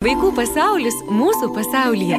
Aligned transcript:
Vaikų 0.00 0.30
pasaulis 0.32 0.94
mūsų 1.12 1.50
pasaulyje. 1.52 2.16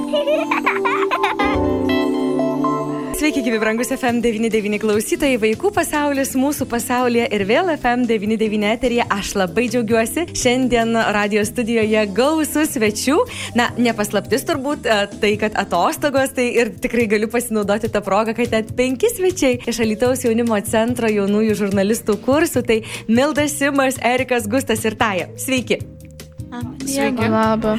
Sveiki, 3.18 3.42
gyvi 3.42 3.58
brangus 3.58 3.90
FM99 3.96 4.78
klausytojai, 4.84 5.40
vaikų 5.42 5.72
pasaulis 5.74 6.36
mūsų 6.38 6.68
pasaulyje 6.70 7.24
ir 7.34 7.44
vėl 7.50 7.72
FM99 7.74 8.68
eterija. 8.70 9.08
Aš 9.10 9.32
labai 9.42 9.64
džiaugiuosi. 9.74 10.28
Šiandien 10.30 10.94
radio 11.18 11.42
studijoje 11.50 12.04
gausų 12.20 12.68
svečių. 12.70 13.16
Na, 13.58 13.72
nepaslaptis 13.82 14.46
turbūt 14.46 14.86
e, 14.86 15.00
tai, 15.16 15.32
kad 15.42 15.58
atostogos, 15.58 16.36
tai 16.38 16.52
ir 16.62 16.70
tikrai 16.86 17.08
galiu 17.10 17.32
pasinaudoti 17.34 17.90
tą 17.90 18.04
progą, 18.06 18.36
kad 18.38 18.54
net 18.54 18.76
penki 18.78 19.10
svečiai 19.10 19.58
iš 19.66 19.82
Alitaus 19.82 20.22
jaunimo 20.28 20.62
centro 20.70 21.10
jaunųjų 21.10 21.58
žurnalistų 21.64 22.20
kursų. 22.30 22.62
Tai 22.62 22.78
Mildas 23.10 23.58
Simas, 23.58 23.98
Erikas 24.06 24.46
Gustas 24.46 24.86
ir 24.86 25.00
Taja. 25.02 25.32
Sveiki. 25.34 25.82
Sveiki. 26.52 27.28
Labą. 27.32 27.78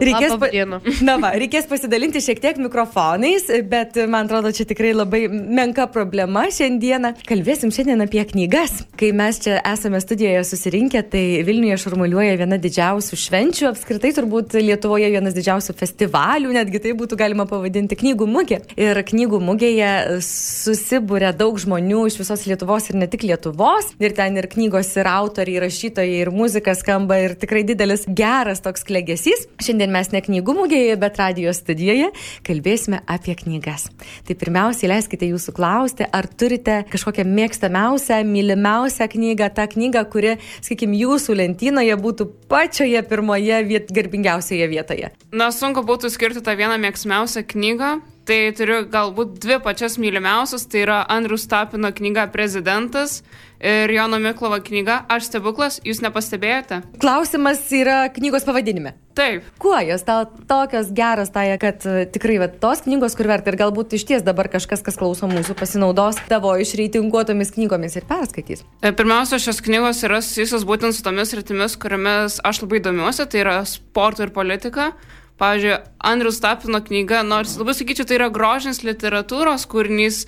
Reikės, 0.00 0.32
dieną. 0.50 0.78
na 1.06 1.16
va, 1.20 1.30
reikės 1.38 1.66
pasidalinti 1.68 2.22
šiek 2.24 2.38
tiek 2.40 2.58
mikrofonais, 2.62 3.44
bet 3.68 3.98
man 4.10 4.26
atrodo, 4.26 4.50
čia 4.54 4.64
tikrai 4.68 4.94
labai 4.96 5.26
menka 5.28 5.84
problema 5.92 6.46
šiandieną. 6.50 7.12
Kalbėsim 7.28 7.72
šiandien 7.74 8.00
apie 8.02 8.22
knygas. 8.30 8.80
Kai 8.98 9.10
mes 9.16 9.40
čia 9.44 9.58
esame 9.60 10.00
studijoje 10.02 10.42
susirinkę, 10.48 11.02
tai 11.12 11.24
Vilniuje 11.46 11.76
šurmuliuoja 11.82 12.38
viena 12.40 12.58
didžiausių 12.60 13.18
švenčių, 13.24 13.68
apskritai 13.70 14.12
turbūt 14.16 14.56
Lietuvoje 14.58 15.10
vienas 15.12 15.36
didžiausių 15.36 15.76
festivalių, 15.76 16.54
netgi 16.56 16.82
tai 16.86 16.96
būtų 16.96 17.18
galima 17.20 17.46
pavadinti 17.50 17.98
knygų 18.00 18.30
mugė. 18.30 18.62
Ir 18.80 19.02
knygų 19.10 19.42
mugėje 19.44 19.92
susibūrė 20.24 21.34
daug 21.36 21.60
žmonių 21.60 22.06
iš 22.08 22.18
visos 22.22 22.46
Lietuvos 22.48 22.88
ir 22.90 23.00
ne 23.02 23.10
tik 23.10 23.28
Lietuvos. 23.28 23.92
Ir 24.00 24.16
ten 24.16 24.40
ir 24.40 24.48
knygos, 24.50 24.94
ir 24.96 25.12
autoriai, 25.12 25.60
ir 25.60 25.66
rašytojai, 25.68 26.18
ir 26.24 26.32
muzika 26.34 26.74
skamba, 26.78 27.20
ir 27.20 27.36
tikrai 27.40 27.66
didelis 27.68 27.99
geras 28.06 28.62
toks 28.64 28.84
klegesys. 28.88 29.46
Šiandien 29.62 29.92
mes 29.94 30.10
ne 30.14 30.20
knygų 30.24 30.54
mugėje, 30.56 30.96
bet 31.00 31.18
radio 31.20 31.52
studijoje 31.56 32.10
kalbėsime 32.46 33.02
apie 33.10 33.34
knygas. 33.38 33.88
Tai 34.26 34.36
pirmiausiai 34.40 34.92
leiskite 34.92 35.28
jūsų 35.30 35.54
klausti, 35.56 36.06
ar 36.06 36.28
turite 36.28 36.80
kažkokią 36.92 37.26
mėgstamiausią, 37.28 38.20
mylimiausią 38.28 39.10
knygą, 39.14 39.50
tą 39.56 39.66
knygą, 39.74 40.04
kuri, 40.12 40.36
sakykime, 40.60 40.98
jūsų 41.00 41.36
lentynoje 41.42 41.98
būtų 42.00 42.28
pačioje 42.50 43.02
pirmoje 43.10 43.64
viet, 43.68 43.92
garbingiausioje 43.94 44.70
vietoje. 44.70 45.12
Na, 45.32 45.50
sunku 45.54 45.84
būtų 45.86 46.12
skirti 46.12 46.44
tą 46.44 46.56
vieną 46.58 46.80
mėgstamiausią 46.82 47.44
knygą. 47.50 47.98
Tai 48.28 48.38
turiu 48.56 48.82
galbūt 48.90 49.38
dvi 49.42 49.60
pačias 49.64 49.96
mylimiausias. 50.00 50.66
Tai 50.70 50.82
yra 50.84 50.98
Andrius 51.10 51.46
Tapino 51.50 51.90
knyga 51.94 52.28
Prezidentas 52.32 53.20
ir 53.60 53.92
Jono 53.92 54.18
Miklovo 54.20 54.60
knyga 54.64 55.04
Aš 55.08 55.30
stebuklas. 55.30 55.78
Jūs 55.84 56.02
nepastebėjote? 56.04 56.82
Klausimas 57.00 57.62
yra 57.76 58.02
knygos 58.12 58.46
pavadinime. 58.48 58.94
Taip. 59.18 59.44
Kuo 59.60 59.76
jos 59.84 60.04
tau 60.06 60.22
tokios 60.48 60.92
geros 60.96 61.32
taja, 61.34 61.58
kad 61.60 61.82
uh, 61.88 62.04
tikrai 62.08 62.38
va, 62.40 62.46
tos 62.62 62.84
knygos, 62.86 63.16
kur 63.18 63.28
verta 63.28 63.50
ir 63.50 63.58
galbūt 63.60 63.96
iš 63.98 64.06
ties 64.08 64.24
dabar 64.24 64.48
kažkas, 64.52 64.84
kas 64.86 64.96
klauso 65.00 65.28
mūsų, 65.28 65.56
pasinaudos 65.58 66.20
tavo 66.30 66.54
išreitinguotomis 66.62 67.52
knygomis 67.56 67.98
ir 67.98 68.06
perskaitys. 68.08 68.62
E, 68.80 68.94
Pirmiausia, 68.96 69.40
šios 69.42 69.60
knygos 69.66 70.04
yra 70.06 70.22
susijusios 70.24 70.64
būtent 70.68 70.96
su 70.96 71.04
tomis 71.04 71.34
rytimis, 71.36 71.76
kuriamis 71.82 72.38
aš 72.46 72.62
labai 72.64 72.80
domiuosi, 72.86 73.26
tai 73.28 73.42
yra 73.42 73.58
sporto 73.68 74.24
ir 74.24 74.32
politika. 74.32 74.92
Pavyzdžiui, 75.40 75.78
Andrius 76.04 76.40
Tapino 76.42 76.82
knyga, 76.84 77.22
nors 77.24 77.56
labai 77.56 77.72
sakyčiau, 77.78 78.04
tai 78.08 78.18
yra 78.18 78.28
grožinis 78.32 78.82
literatūros 78.84 79.64
kūrinys, 79.72 80.26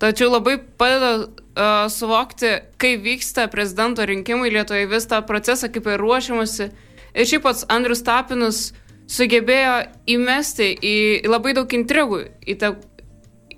tačiau 0.00 0.30
labai 0.32 0.56
padeda 0.80 1.10
uh, 1.20 1.84
suvokti, 1.92 2.54
kaip 2.80 3.04
vyksta 3.04 3.46
prezidento 3.52 4.06
rinkimai 4.08 4.52
Lietuvoje, 4.54 4.88
vis 4.88 5.08
tą 5.10 5.20
procesą, 5.28 5.68
kaip 5.72 5.90
yra 5.90 6.00
ruošiamasi. 6.00 6.70
Ir 7.14 7.28
šiaip 7.28 7.44
pats 7.44 7.68
Andrius 7.70 8.02
Tapinas 8.06 8.64
sugebėjo 9.10 9.76
įmesti 10.10 10.72
į, 10.74 10.96
į 11.24 11.30
labai 11.30 11.52
daug 11.56 11.70
intrigų 11.76 12.24
į 12.48 12.56
tą, 12.60 12.74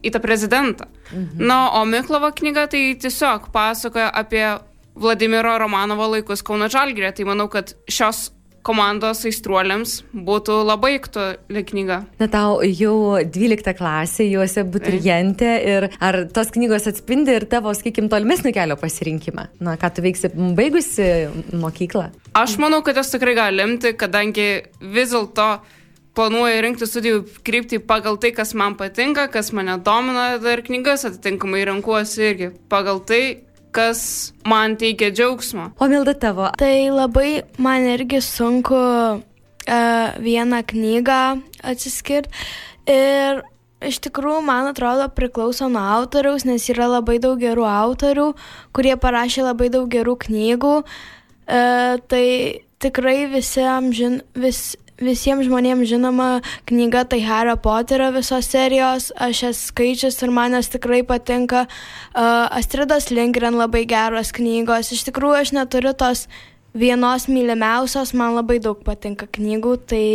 į 0.03 0.13
tą 0.13 0.23
prezidentą. 0.23 0.89
Mhm. 1.13 1.45
Na, 1.47 1.61
o 1.79 1.85
Miklovo 1.87 2.33
knyga 2.35 2.67
tai 2.73 2.89
tiesiog 2.99 3.51
pasakoja 3.55 4.11
apie 4.11 4.47
Vladimiro 4.97 5.55
Romanovo 5.61 6.09
laikus 6.15 6.43
Kauno 6.43 6.71
Žalgirė. 6.73 7.13
Tai 7.15 7.29
manau, 7.29 7.47
kad 7.53 7.75
šios 7.89 8.31
komandos 8.67 9.23
aistruoliams 9.29 10.01
būtų 10.13 10.59
labai 10.67 10.97
aktuali 10.99 11.63
knyga. 11.69 12.01
Na 12.21 12.29
tau 12.33 12.59
jau 12.67 12.97
12 13.23 13.77
klasė, 13.79 14.27
juose 14.31 14.65
butrijantė 14.67 15.53
ir 15.75 15.89
ar 16.03 16.25
tos 16.35 16.51
knygos 16.55 16.89
atspindi 16.91 17.37
ir 17.37 17.47
tavo, 17.51 17.75
sakykime, 17.77 18.11
tolimesnį 18.13 18.55
kelio 18.57 18.79
pasirinkimą? 18.81 19.49
Na, 19.63 19.77
ką 19.81 19.93
tu 19.95 20.05
veiksi 20.07 20.33
baigusi 20.59 21.09
mokyklą? 21.55 22.11
Aš 22.37 22.59
manau, 22.63 22.83
kad 22.87 22.99
tas 22.99 23.13
tikrai 23.15 23.37
gali 23.39 23.63
lemti, 23.63 23.95
kadangi 23.99 24.49
vis 24.83 25.15
dėlto 25.15 25.51
planuoju 26.17 26.61
rinkti 26.65 26.89
studijų 26.89 27.25
kryptį 27.45 27.81
pagal 27.87 28.17
tai, 28.21 28.33
kas 28.37 28.55
man 28.57 28.77
patinka, 28.81 29.27
kas 29.33 29.53
mane 29.57 29.77
domina 29.85 30.31
ir 30.41 30.63
knygas 30.65 31.05
atitinkamai 31.11 31.67
renkuosi 31.69 32.23
irgi 32.31 32.53
pagal 32.73 33.03
tai, 33.09 33.23
kas 33.77 34.01
man 34.49 34.77
teikia 34.81 35.13
džiaugsmą. 35.13 35.71
O 35.81 35.89
Milda 35.91 36.17
tavo, 36.17 36.49
Tai 36.57 36.75
labai 36.95 37.43
man 37.63 37.85
irgi 37.93 38.23
sunku 38.25 38.77
uh, 38.77 40.17
vieną 40.23 40.63
knygą 40.73 41.21
atsiskirti. 41.67 42.33
Ir 42.87 43.43
iš 43.85 44.01
tikrųjų, 44.07 44.41
man 44.47 44.71
atrodo, 44.71 45.09
priklauso 45.13 45.69
nuo 45.73 45.83
autoriaus, 45.99 46.47
nes 46.49 46.65
yra 46.73 46.89
labai 46.97 47.19
daug 47.23 47.41
gerų 47.41 47.67
autorių, 47.69 48.31
kurie 48.77 48.97
parašė 49.01 49.49
labai 49.51 49.69
daug 49.75 49.91
gerų 49.93 50.17
knygų. 50.27 50.77
Uh, 51.47 51.99
tai 52.11 52.27
tikrai 52.83 53.27
visiems, 53.31 53.95
žin, 53.97 54.21
vis, 54.35 54.75
visiems 55.03 55.47
žmonėms 55.47 55.89
žinoma 55.91 56.29
knyga 56.69 57.05
tai 57.11 57.21
Harry 57.27 57.57
Poterio 57.61 58.11
visos 58.15 58.49
serijos. 58.49 59.13
Aš 59.17 59.43
jas 59.47 59.63
skaičius 59.71 60.21
ir 60.23 60.33
man 60.35 60.57
jos 60.57 60.73
tikrai 60.73 61.03
patinka. 61.07 61.67
Uh, 62.15 62.49
Astridas 62.57 63.11
Lindgren 63.11 63.59
labai 63.59 63.87
geros 63.89 64.33
knygos. 64.37 64.93
Iš 64.93 65.07
tikrųjų, 65.11 65.41
aš 65.43 65.55
neturiu 65.57 65.93
tos 65.97 66.27
vienos 66.77 67.29
mylimiausios, 67.29 68.13
man 68.17 68.37
labai 68.37 68.59
daug 68.61 68.83
patinka 68.85 69.29
knygų, 69.33 69.77
tai 69.89 70.07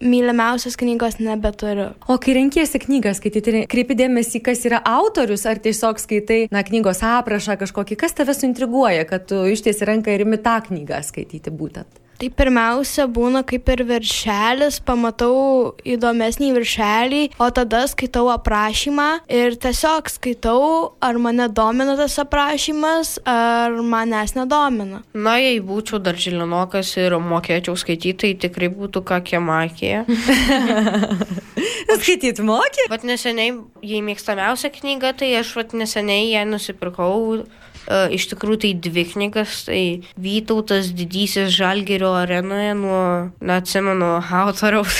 mylimiausios 0.00 0.76
knygos 0.80 1.18
nebeturiu. 1.20 1.90
o 2.08 2.18
kai 2.18 2.34
renkiesi 2.34 2.80
knygą 2.80 3.14
skaityti, 3.16 3.64
kreipi 3.68 3.96
dėmesį, 3.96 4.42
kas 4.44 4.64
yra 4.64 4.80
autorius, 4.84 5.46
ar 5.46 5.60
tiesiog 5.60 6.00
skaitai, 6.00 6.48
na, 6.52 6.62
knygos 6.64 7.02
aprašą 7.04 7.56
kažkokį, 7.60 7.96
kas 7.96 8.16
tave 8.16 8.34
suintriguoja, 8.36 9.04
kad 9.08 9.26
tu 9.28 9.44
ištiesi 9.48 9.88
ranką 9.88 10.14
ir 10.14 10.24
imi 10.24 10.40
tą 10.40 10.60
knygą 10.68 11.02
skaityti 11.04 11.52
būtent. 11.52 12.00
Tai 12.20 12.28
pirmiausia 12.36 13.06
būna 13.08 13.40
kaip 13.48 13.70
ir 13.72 13.80
viršelis, 13.88 14.76
pamatau 14.84 15.72
įdomesnį 15.88 16.50
viršelį, 16.58 17.20
o 17.40 17.48
tada 17.56 17.86
skaitau 17.88 18.26
aprašymą 18.34 19.08
ir 19.32 19.56
tiesiog 19.60 20.10
skaitau, 20.12 20.60
ar 21.00 21.16
mane 21.16 21.48
domina 21.48 21.96
tas 21.96 22.18
aprašymas, 22.20 23.14
ar 23.24 23.78
manęs 23.80 24.36
nedomina. 24.36 25.00
Na, 25.16 25.38
jei 25.40 25.62
būčiau 25.64 26.02
dar 26.04 26.20
žilinokas 26.20 26.92
ir 27.00 27.16
mokėčiau 27.24 27.78
skaityti, 27.80 28.18
tai 28.20 28.34
tikrai 28.44 28.68
būtų 28.68 29.00
kokia 29.08 29.40
makija. 29.40 30.04
Skaityti 32.00 32.44
mokė? 32.46 32.86
Vat 32.92 33.04
neseniai, 33.06 33.54
jei 33.84 34.04
mėgstamiausia 34.04 34.70
knyga, 34.74 35.14
tai 35.16 35.32
aš 35.40 35.54
vat 35.58 35.74
neseniai 35.76 36.30
ją 36.34 36.44
nusipirkau. 36.48 37.44
E, 37.88 38.00
iš 38.16 38.26
tikrųjų 38.32 38.58
tai 38.64 38.72
dvi 38.74 39.04
knygas, 39.12 39.64
tai 39.68 40.02
Vytautas 40.20 40.90
didysis 40.96 41.48
Žalgerio 41.56 42.12
arenoje 42.18 42.74
nuo, 42.78 43.02
neatsimenu, 43.40 44.10
autoriaus. 44.30 44.98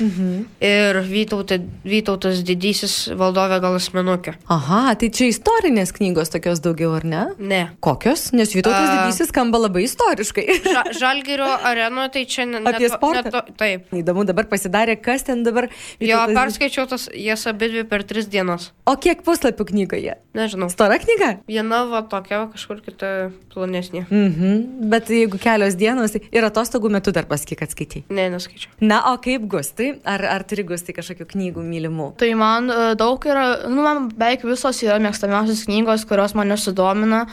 mhm. 0.00 0.46
Ir 0.60 0.98
Vytauta, 1.06 1.58
Vytautas 1.86 2.42
didysis 2.46 2.96
valdovė 3.16 3.60
gal 3.62 3.76
asmenukė. 3.78 4.36
Aha, 4.52 4.94
tai 4.98 5.10
čia 5.14 5.28
istorinės 5.30 5.92
knygos 5.96 6.32
tokios 6.34 6.60
daugiau, 6.64 6.94
ar 6.98 7.04
ne? 7.06 7.22
Ne. 7.38 7.62
Kokios? 7.84 8.30
Nes 8.36 8.52
Vytautas 8.56 8.88
A. 8.90 8.96
didysis 9.06 9.30
skamba 9.32 9.60
labai 9.62 9.84
istoriškai. 9.86 10.46
Ža, 10.76 10.82
žalgerio 10.98 11.46
arenoje 11.66 12.12
tai 12.16 12.24
čia 12.30 12.46
ne, 12.48 12.62
Apie 12.66 12.86
ne 12.86 12.90
to- 12.90 12.96
sportą? 12.98 13.24
ne 13.24 13.30
to- 13.34 13.56
taip. 13.60 13.86
Įdomu 13.96 14.26
dabar 14.28 14.48
pasidarė, 14.50 14.98
kas 15.02 15.26
ten 15.28 15.42
dabar. 15.46 15.68
Jo, 16.00 16.24
Vytautas 16.26 16.26
Didys- 16.26 16.40
perskaičiau 16.40 16.88
tas 16.90 17.08
jas 17.14 17.46
abi 17.50 17.68
dvi 17.72 17.84
per 17.88 18.02
tris 18.04 18.26
dienas. 18.30 18.70
O 18.86 18.96
kiek 19.00 19.22
puslapių 19.26 19.66
knygoje? 19.72 20.16
Nežinau. 20.36 20.68
Stora 20.72 20.98
knyga? 21.02 21.38
Viena 21.48 21.84
va 21.88 22.02
tokia, 22.16 22.42
va, 22.42 22.48
kažkur 22.52 22.80
kita 22.84 23.10
plonesnė. 23.52 24.04
Mhm. 24.10 24.88
Bet 24.90 25.10
jeigu 25.12 25.38
kelios 25.40 25.76
dienos 25.78 26.14
tai 26.14 26.22
ir 26.32 26.46
atostogų 26.46 26.90
metu 26.92 27.12
dar 27.14 27.28
pasakyk 27.28 27.64
atskaitai. 27.66 28.04
Ne, 28.10 28.28
neskaičiau. 28.32 28.72
Na, 28.80 29.02
o 29.12 29.16
kaip 29.22 29.46
gustai? 29.50 29.94
Ar, 30.04 30.24
ar 30.36 30.44
turi 30.48 30.64
gustai 30.66 30.94
kažkokių 30.96 31.28
knygų 31.32 31.64
mylimų? 31.64 32.10
Tai 32.20 32.30
man 32.38 32.70
e, 32.72 32.78
daug 32.98 33.22
yra, 33.28 33.46
nu, 33.70 33.80
man 33.84 34.08
beveik 34.12 34.44
visos 34.46 34.82
yra 34.84 34.98
mėgstamiausios 35.02 35.64
knygos, 35.68 36.06
kurios 36.08 36.36
mane 36.38 36.58
sudomina, 36.60 37.24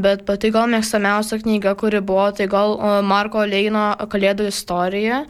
bet 0.00 0.26
pati 0.28 0.52
gal 0.54 0.68
mėgstamiausia 0.72 1.40
knyga, 1.44 1.76
kuri 1.80 2.02
buvo, 2.04 2.28
tai 2.36 2.48
gal 2.50 2.76
e, 2.76 2.92
Marko 3.06 3.44
Leino 3.48 3.90
Kalėdų 4.10 4.50
istorija. 4.50 5.24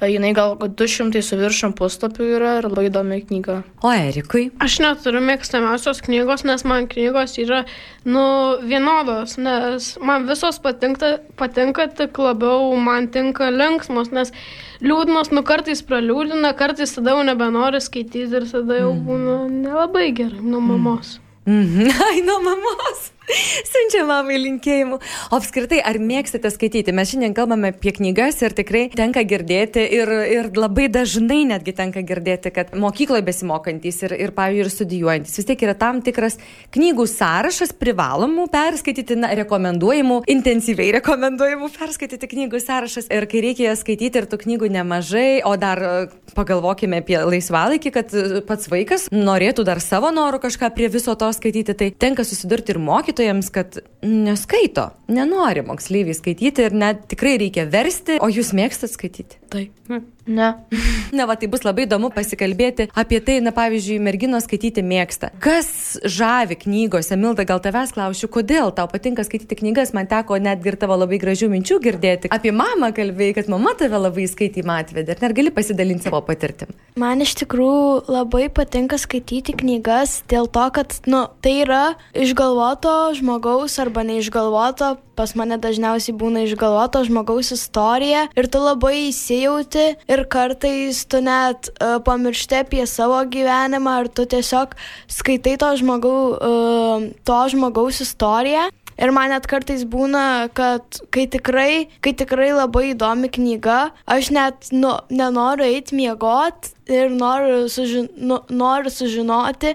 E, 0.00 0.10
Jinai 0.12 0.32
gal 0.36 0.56
200 0.60 1.22
su 1.24 1.38
viršum 1.40 1.74
puslapių 1.76 2.30
yra 2.38 2.56
ir 2.60 2.70
labai 2.70 2.88
įdomi 2.90 3.22
knyga. 3.26 3.60
O 3.84 3.92
Erikui? 3.92 4.48
Aš 4.62 4.80
neturiu 4.84 5.22
mėgstamiausios 5.24 6.02
knygos, 6.06 6.44
nes 6.48 6.64
man 6.68 6.88
knygos 6.90 7.36
yra, 7.42 7.64
nu, 8.08 8.24
vienodos, 8.62 9.36
nes 9.38 9.96
man 10.00 10.26
visos 10.28 10.58
patinka, 10.62 11.18
patinka 11.36 11.88
tik 11.88 12.18
labiau 12.18 12.74
man 12.80 13.08
tinka 13.12 13.50
linksmos, 13.50 14.12
nes 14.12 14.32
liūdnos, 14.84 15.32
nu 15.32 15.42
kartais 15.46 15.82
praliūdina, 15.86 16.54
kartais 16.58 16.94
tada 16.96 17.16
jau 17.16 17.26
nebenori 17.26 17.80
skaityti 17.82 18.40
ir 18.40 18.48
tada 18.50 18.80
jau 18.82 18.94
būna 19.08 19.44
nelabai 19.50 20.10
gerai 20.16 20.42
nuo 20.42 20.60
mamos. 20.60 21.18
Mhm. 21.46 21.92
Ai, 22.08 22.22
nuo 22.26 22.40
mamos. 22.44 23.10
Siunčia 23.70 24.04
mamai 24.06 24.38
linkėjimų. 24.38 24.98
O 25.30 25.38
apskritai, 25.38 25.80
ar 25.84 25.98
mėgstate 26.02 26.50
skaityti? 26.52 26.94
Mes 26.94 27.10
šiandien 27.10 27.34
kalbame 27.36 27.72
apie 27.72 27.92
knygas 27.96 28.38
ir 28.44 28.54
tikrai 28.56 28.86
tenka 28.94 29.24
girdėti 29.26 29.82
ir, 29.98 30.10
ir 30.30 30.50
labai 30.54 30.86
dažnai 30.92 31.42
netgi 31.50 31.74
tenka 31.76 32.02
girdėti, 32.06 32.52
kad 32.54 32.74
mokykloje 32.78 33.24
besimokantys 33.26 34.02
ir, 34.06 34.14
ir, 34.14 34.34
pavyzdžiui, 34.36 34.62
ir 34.66 34.72
studijuojantys 34.72 35.40
vis 35.40 35.48
tiek 35.48 35.64
yra 35.66 35.74
tam 35.78 36.00
tikras 36.06 36.38
knygų 36.76 37.08
sąrašas 37.10 37.74
privalomų 37.80 38.46
perskaityti, 38.52 39.18
na, 39.18 39.32
rekomenduojamų, 39.42 40.20
intensyviai 40.36 40.94
rekomenduojamų 41.00 41.70
perskaityti 41.74 42.30
knygų 42.30 42.62
sąrašas. 42.62 43.10
Ir 43.10 43.26
kai 43.30 43.42
reikia 43.48 43.74
skaityti 43.78 44.22
ir 44.22 44.30
tų 44.30 44.40
knygų 44.44 44.70
nemažai, 44.78 45.42
o 45.46 45.56
dar 45.60 45.82
e, 45.82 45.92
pagalvokime 46.36 47.02
apie 47.02 47.18
laisvalaikį, 47.26 47.94
kad 47.94 48.14
e, 48.14 48.42
pats 48.46 48.70
vaikas 48.70 49.08
norėtų 49.12 49.66
dar 49.66 49.82
savo 49.82 50.12
norų 50.14 50.44
kažką 50.46 50.70
prie 50.76 50.90
viso 50.92 51.16
to 51.18 51.32
skaityti, 51.34 51.74
tai 51.76 51.90
tenka 51.90 52.24
susidurti 52.26 52.74
ir 52.74 52.82
mokyti 52.82 53.15
mokytojams, 53.16 53.50
kad 53.50 53.78
neskaito, 54.02 54.90
nenori 55.08 55.62
moksleiviai 55.64 56.14
skaityti 56.14 56.66
ir 56.66 56.74
net 56.76 57.06
tikrai 57.08 57.38
reikia 57.40 57.64
versti, 57.70 58.18
o 58.20 58.28
jūs 58.28 58.52
mėgstat 58.52 58.92
skaityti. 58.92 59.40
Taip. 59.50 59.72
Ne. 60.26 60.54
Na, 61.16 61.24
va, 61.26 61.36
tai 61.38 61.46
bus 61.50 61.62
labai 61.62 61.84
įdomu 61.86 62.10
pasikalbėti 62.14 62.88
apie 62.98 63.20
tai, 63.22 63.38
na, 63.44 63.52
pavyzdžiui, 63.54 64.00
merginos 64.02 64.46
skaityti 64.48 64.82
mėgsta. 64.82 65.30
Kas 65.42 65.68
žavi 66.02 66.58
knygose? 66.64 67.14
Milda, 67.20 67.46
gal 67.46 67.62
tavęs 67.62 67.94
klausiu, 67.94 68.28
kodėl 68.32 68.72
tau 68.74 68.90
patinka 68.90 69.22
skaityti 69.26 69.60
knygas? 69.60 69.94
Man 69.96 70.10
teko 70.10 70.40
netgi 70.42 70.72
ir 70.72 70.78
tavo 70.82 70.98
labai 70.98 71.20
gražių 71.22 71.48
minčių 71.54 71.78
girdėti. 71.84 72.32
Apie 72.34 72.50
mamą 72.54 72.90
kalbėjai, 72.96 73.36
kad 73.38 73.52
mama 73.52 73.76
tave 73.78 74.02
labai 74.02 74.26
skaitymą 74.30 74.80
atvedė. 74.82 75.14
Ar 75.22 75.36
gali 75.36 75.54
pasidalinti 75.54 76.10
savo 76.10 76.20
patirtim? 76.26 76.74
Man 76.98 77.22
iš 77.22 77.36
tikrųjų 77.44 78.10
labai 78.10 78.48
patinka 78.50 78.98
skaityti 78.98 79.54
knygas 79.62 80.20
dėl 80.30 80.50
to, 80.50 80.66
kad, 80.74 80.98
nu, 81.06 81.26
tai 81.44 81.60
yra 81.62 81.84
išgalvoto 82.18 82.96
žmogaus 83.18 83.78
arba 83.82 84.02
neišgalvoto, 84.06 84.96
pas 85.16 85.32
mane 85.38 85.58
dažniausiai 85.60 86.14
būna 86.18 86.44
išgalvoto 86.46 87.02
žmogaus 87.08 87.52
istorija 87.56 88.26
ir 88.36 88.48
tu 88.52 88.62
labai 88.62 89.08
įsijauti 89.08 89.86
ir 90.12 90.24
kartais 90.32 91.02
tu 91.10 91.22
net 91.24 91.70
uh, 91.74 91.98
pamiršti 92.06 92.60
apie 92.62 92.84
savo 92.90 93.18
gyvenimą 93.24 94.00
ar 94.02 94.10
tu 94.12 94.26
tiesiog 94.28 94.76
skaitai 95.10 95.56
to, 95.60 95.72
žmogau, 95.80 96.18
uh, 96.36 97.06
to 97.24 97.38
žmogaus 97.52 98.02
istoriją. 98.04 98.68
Ir 98.96 99.12
man 99.12 99.28
net 99.28 99.44
kartais 99.48 99.82
būna, 99.84 100.48
kad 100.56 101.02
kai 101.12 101.26
tikrai, 101.28 101.88
kai 102.00 102.14
tikrai 102.16 102.48
labai 102.56 102.94
įdomi 102.94 103.28
knyga, 103.34 103.90
aš 104.08 104.30
net 104.32 104.70
nu, 104.72 104.94
nenoriu 105.12 105.66
eiti 105.68 105.98
miegot 105.98 106.70
ir 106.88 107.12
noriu, 107.12 107.66
sužin, 107.68 108.08
nu, 108.16 108.40
noriu 108.48 108.92
sužinoti, 108.92 109.74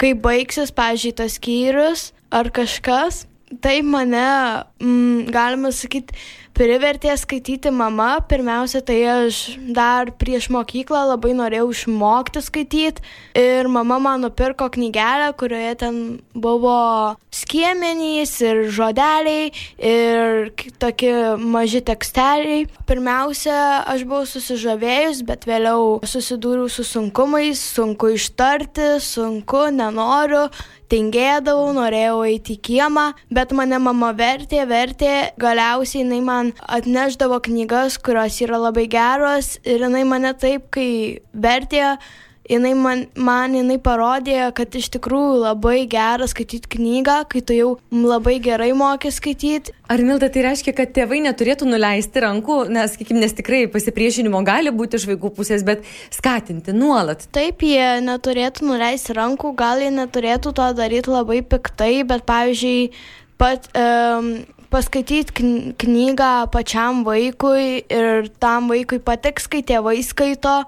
kaip 0.00 0.22
baigsis, 0.22 0.70
pažiūrėjau, 0.70 1.18
tas 1.18 1.36
skyrius 1.40 2.06
ar 2.30 2.52
kažkas. 2.54 3.24
Tai 3.58 3.82
mane, 3.82 4.62
mm, 4.78 5.26
galima 5.34 5.72
sakyti, 5.74 6.14
privertė 6.54 7.10
skaityti 7.18 7.72
mama. 7.74 8.20
Pirmiausia, 8.30 8.78
tai 8.84 9.00
aš 9.10 9.40
dar 9.74 10.12
prieš 10.20 10.46
mokyklą 10.54 11.00
labai 11.08 11.32
norėjau 11.34 11.70
išmokti 11.74 12.44
skaityti. 12.46 13.02
Ir 13.34 13.66
mama 13.66 13.98
man 13.98 14.22
nupirko 14.22 14.68
knygelę, 14.70 15.32
kurioje 15.40 15.74
ten 15.82 16.00
buvo 16.30 17.16
skiemenys 17.34 18.36
ir 18.44 18.64
žodeliai 18.70 19.50
ir 19.78 20.50
tokie 20.78 21.14
maži 21.40 21.82
teksteliai. 21.82 22.66
Pirmiausia, 22.86 23.82
aš 23.90 24.06
buvau 24.06 24.26
susižavėjus, 24.30 25.24
bet 25.26 25.48
vėliau 25.50 25.98
susidūriau 26.06 26.70
su 26.70 26.86
sunkumais, 26.86 27.58
sunku 27.58 28.14
ištarti, 28.14 28.98
sunku, 29.02 29.70
nenoriu 29.74 30.46
tingėdavau, 30.90 31.70
norėjau 31.76 32.22
eiti 32.28 32.56
į 32.58 32.62
kiemą, 32.68 33.06
bet 33.30 33.54
mane 33.56 33.78
mama 33.82 34.10
vertė, 34.16 34.64
vertė, 34.70 35.12
galiausiai 35.40 36.02
jinai 36.02 36.20
man 36.24 36.52
atneždavo 36.66 37.40
knygas, 37.46 37.98
kurios 38.02 38.40
yra 38.44 38.58
labai 38.66 38.88
geros 38.90 39.56
ir 39.64 39.86
jinai 39.86 40.04
mane 40.08 40.34
taip, 40.34 40.68
kai 40.74 40.90
vertė, 41.32 41.96
jinai 42.48 42.72
man, 42.78 43.04
man 43.18 43.54
jinai 43.54 43.76
parodė, 43.82 44.38
kad 44.56 44.74
iš 44.76 44.90
tikrųjų 44.96 45.40
labai 45.44 45.84
gera 45.90 46.26
skaityti 46.30 46.70
knygą, 46.76 47.16
kai 47.30 47.42
tu 47.46 47.56
jau 47.56 47.70
labai 47.92 48.38
gerai 48.42 48.70
moki 48.76 49.12
skaityti. 49.14 49.74
Ar 49.90 50.02
Milda 50.06 50.30
tai 50.32 50.44
reiškia, 50.46 50.74
kad 50.76 50.92
tėvai 50.96 51.20
neturėtų 51.24 51.68
nuleisti 51.68 52.22
rankų, 52.24 52.60
nes, 52.72 52.94
sakykim, 52.94 53.20
nes 53.22 53.34
tikrai 53.36 53.64
pasipriešinimo 53.72 54.42
gali 54.46 54.72
būti 54.74 55.00
iš 55.00 55.08
vaikų 55.10 55.32
pusės, 55.38 55.66
bet 55.66 55.86
skatinti 56.14 56.74
nuolat. 56.76 57.26
Taip, 57.34 57.64
jie 57.66 57.98
neturėtų 58.06 58.70
nuleisti 58.70 59.16
rankų, 59.18 59.54
gal 59.58 59.82
jie 59.82 59.90
neturėtų 59.94 60.54
to 60.56 60.70
daryti 60.78 61.12
labai 61.12 61.42
piktai, 61.46 61.92
bet 62.08 62.26
pavyzdžiui, 62.28 62.90
pat 63.40 63.66
um, 63.74 64.32
paskaityti 64.70 65.34
kn 65.34 65.74
knygą 65.80 66.50
pačiam 66.54 67.02
vaikui 67.06 67.82
ir 67.90 68.30
tam 68.42 68.70
vaikui 68.70 69.00
patiks, 69.02 69.48
kai 69.50 69.64
tėvai 69.66 69.98
skaito, 70.06 70.62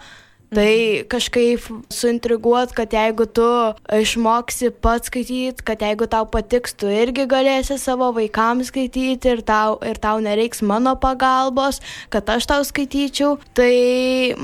Tai 0.52 1.04
kažkaip 1.08 1.64
suintriguot, 1.88 2.75
kad 2.76 2.93
jeigu 2.93 3.25
tu 3.25 3.46
išmoksi 3.96 4.69
pats 4.84 5.08
skaityti, 5.08 5.64
kad 5.64 5.81
jeigu 5.81 6.04
tau 6.12 6.26
patiks, 6.28 6.75
tu 6.76 6.90
irgi 6.93 7.25
galėsi 7.31 7.78
savo 7.81 8.10
vaikams 8.12 8.69
skaityti 8.69 9.32
ir 9.32 9.40
tau, 9.49 9.78
ir 9.81 9.96
tau 10.02 10.20
nereiks 10.20 10.60
mano 10.60 10.93
pagalbos, 11.00 11.81
kad 12.12 12.28
aš 12.34 12.49
tau 12.50 12.66
skaityčiau. 12.69 13.38
Tai 13.56 13.72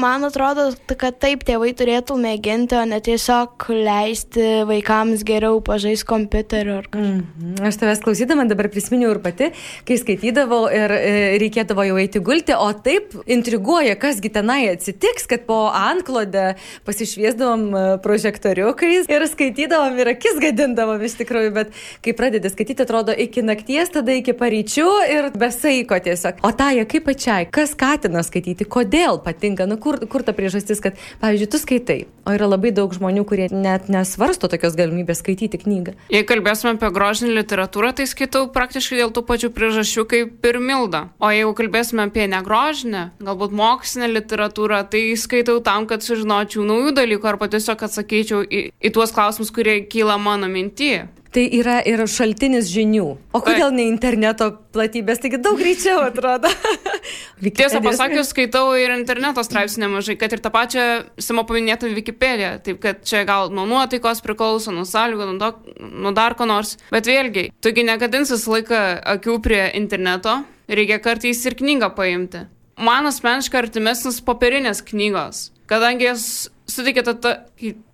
man 0.01 0.25
atrodo, 0.25 0.71
kad 0.97 1.19
taip 1.21 1.45
tėvai 1.49 1.75
turėtų 1.77 2.17
mėginti, 2.21 2.79
o 2.81 2.87
ne 2.89 3.03
tiesiog 3.05 3.69
leisti 3.69 4.49
vaikams 4.69 5.27
geriau 5.29 5.61
pažaisti 5.65 6.09
kompiuteriu. 6.09 6.79
Mm. 6.97 7.61
Aš 7.69 7.81
tavęs 7.83 8.03
klausydama 8.05 8.49
dabar 8.49 8.71
prisiminiau 8.73 9.13
ir 9.13 9.23
pati, 9.25 9.51
kai 9.85 10.01
skaitydavau 10.01 10.65
ir 10.73 10.97
e, 10.97 11.15
reikėdavo 11.45 11.85
jau 11.91 12.01
eiti 12.01 12.25
gulti, 12.25 12.57
o 12.57 12.73
taip 12.73 13.13
intriguoja, 13.29 13.99
kasgi 14.01 14.33
tenai 14.33 14.63
atsitiks, 14.73 15.29
kad 15.29 15.45
po 15.49 15.67
ant 15.69 15.98
antklodę 15.99 16.55
pasišviesdavom 16.87 17.65
e, 17.75 17.85
prožektoriukais 18.03 19.11
ir 19.11 19.27
skaitydavom 19.29 19.99
ir 19.99 20.13
akis 20.15 20.39
gadindavom 20.43 21.03
iš 21.05 21.19
tikrųjų, 21.23 21.53
bet 21.57 21.75
kai 22.05 22.15
pradedi 22.17 22.51
skaityti, 22.53 22.85
atrodo 22.87 23.13
iki 23.13 23.43
nakties, 23.43 23.93
tada 23.95 24.15
iki 24.17 24.35
paryčių 24.39 24.89
ir 25.11 25.31
besaiko 25.39 25.99
tiesiog. 26.03 26.43
O 26.47 26.53
taja, 26.57 26.87
kaip 26.89 27.09
pačiai, 27.09 27.49
kas 27.51 27.75
skatina 27.75 28.23
skaityti, 28.27 28.67
kodėl 28.69 29.21
patinka, 29.25 29.67
nu 29.69 29.79
kur, 29.81 29.99
kur 30.11 30.25
ta 30.27 30.35
priežastis, 30.37 30.81
kad, 30.85 30.99
pavyzdžiui, 31.23 31.51
tu 31.51 31.61
skaitai, 31.61 31.99
o 32.27 32.35
yra 32.37 32.49
labai 32.51 32.73
daug 32.75 32.93
žmonių, 32.95 33.25
kurie 33.29 33.49
net 33.53 33.91
nesvarsto 33.93 34.51
tokios 34.51 34.77
galimybės 34.79 35.23
skaityti 35.23 35.61
knygą. 35.65 35.97
Jei 36.13 36.27
kalbėsime 36.29 36.77
apie 36.77 36.91
grožinę 36.95 37.35
literatūrą, 37.41 37.93
tai 37.99 38.09
skaitau 38.11 38.47
praktiškai 38.55 39.01
dėl 39.03 39.13
tų 39.15 39.25
pačių 39.29 39.53
priežasčių 39.57 40.07
kaip 40.09 40.49
ir 40.49 40.61
Milda. 40.63 41.09
O 41.19 41.33
jeigu 41.35 41.55
kalbėsime 41.59 42.07
apie 42.09 42.29
negrožinę, 42.31 43.09
galbūt 43.25 43.57
mokslinę 43.57 44.11
literatūrą, 44.13 44.83
tai 44.93 45.03
skaitau 45.19 45.59
tam, 45.65 45.88
kad 45.91 46.05
sužinočiau 46.05 46.67
naujų 46.69 46.95
dalykų 46.99 47.31
arba 47.31 47.49
tiesiog 47.53 47.85
atsakyčiau 47.89 48.43
į, 48.45 48.65
į 48.79 48.93
tuos 48.95 49.15
klausimus, 49.15 49.53
kurie 49.55 49.81
kyla 49.91 50.19
mano 50.21 50.51
mintyje. 50.51 51.07
Tai 51.29 51.43
yra 51.53 51.77
ir 51.85 52.01
šaltinis 52.09 52.71
žinių. 52.73 53.05
O 53.37 53.41
kodėl 53.45 53.75
ne 53.77 53.85
interneto 53.91 54.49
platybės, 54.73 55.21
taigi 55.21 55.41
daug 55.45 55.59
greičiau 55.61 56.01
atrodo. 56.07 56.49
Tiesą 57.59 57.83
pasakius, 57.85 58.31
skaitau 58.33 58.73
ir 58.81 58.95
interneto 58.95 59.45
straipsnių 59.45 59.85
nemažai, 59.85 60.17
kad 60.21 60.33
ir 60.33 60.41
tą 60.45 60.53
pačią 60.55 60.87
Simo 61.21 61.45
paminėtą 61.49 61.91
Wikipediją. 61.93 62.55
Taip, 62.65 62.81
kad 62.81 63.05
čia 63.05 63.27
gal 63.29 63.53
nuo 63.53 63.67
nuotaikos 63.69 64.25
priklauso, 64.25 64.73
nuo 64.73 64.87
sąlygų, 64.89 65.29
nuo, 65.37 65.53
nuo 66.07 66.15
dar 66.17 66.37
ko 66.39 66.49
nors. 66.49 66.79
Bet 66.95 67.11
vėlgi, 67.11 67.51
tugi 67.61 67.85
negadins 67.85 68.33
visą 68.33 68.57
laiką 68.57 68.81
akių 69.19 69.37
prie 69.45 69.63
interneto, 69.77 70.41
reikia 70.73 70.97
kartais 71.05 71.45
ir 71.45 71.59
knygą 71.61 71.93
paimti. 71.99 72.47
Man 72.81 73.11
asmeniškai 73.11 73.67
artimesnis 73.67 74.23
popierinės 74.25 74.81
knygos 74.87 75.49
kadangi 75.69 76.09
jas 76.09 76.49
suteikia 76.69 77.05
tą 77.07 77.35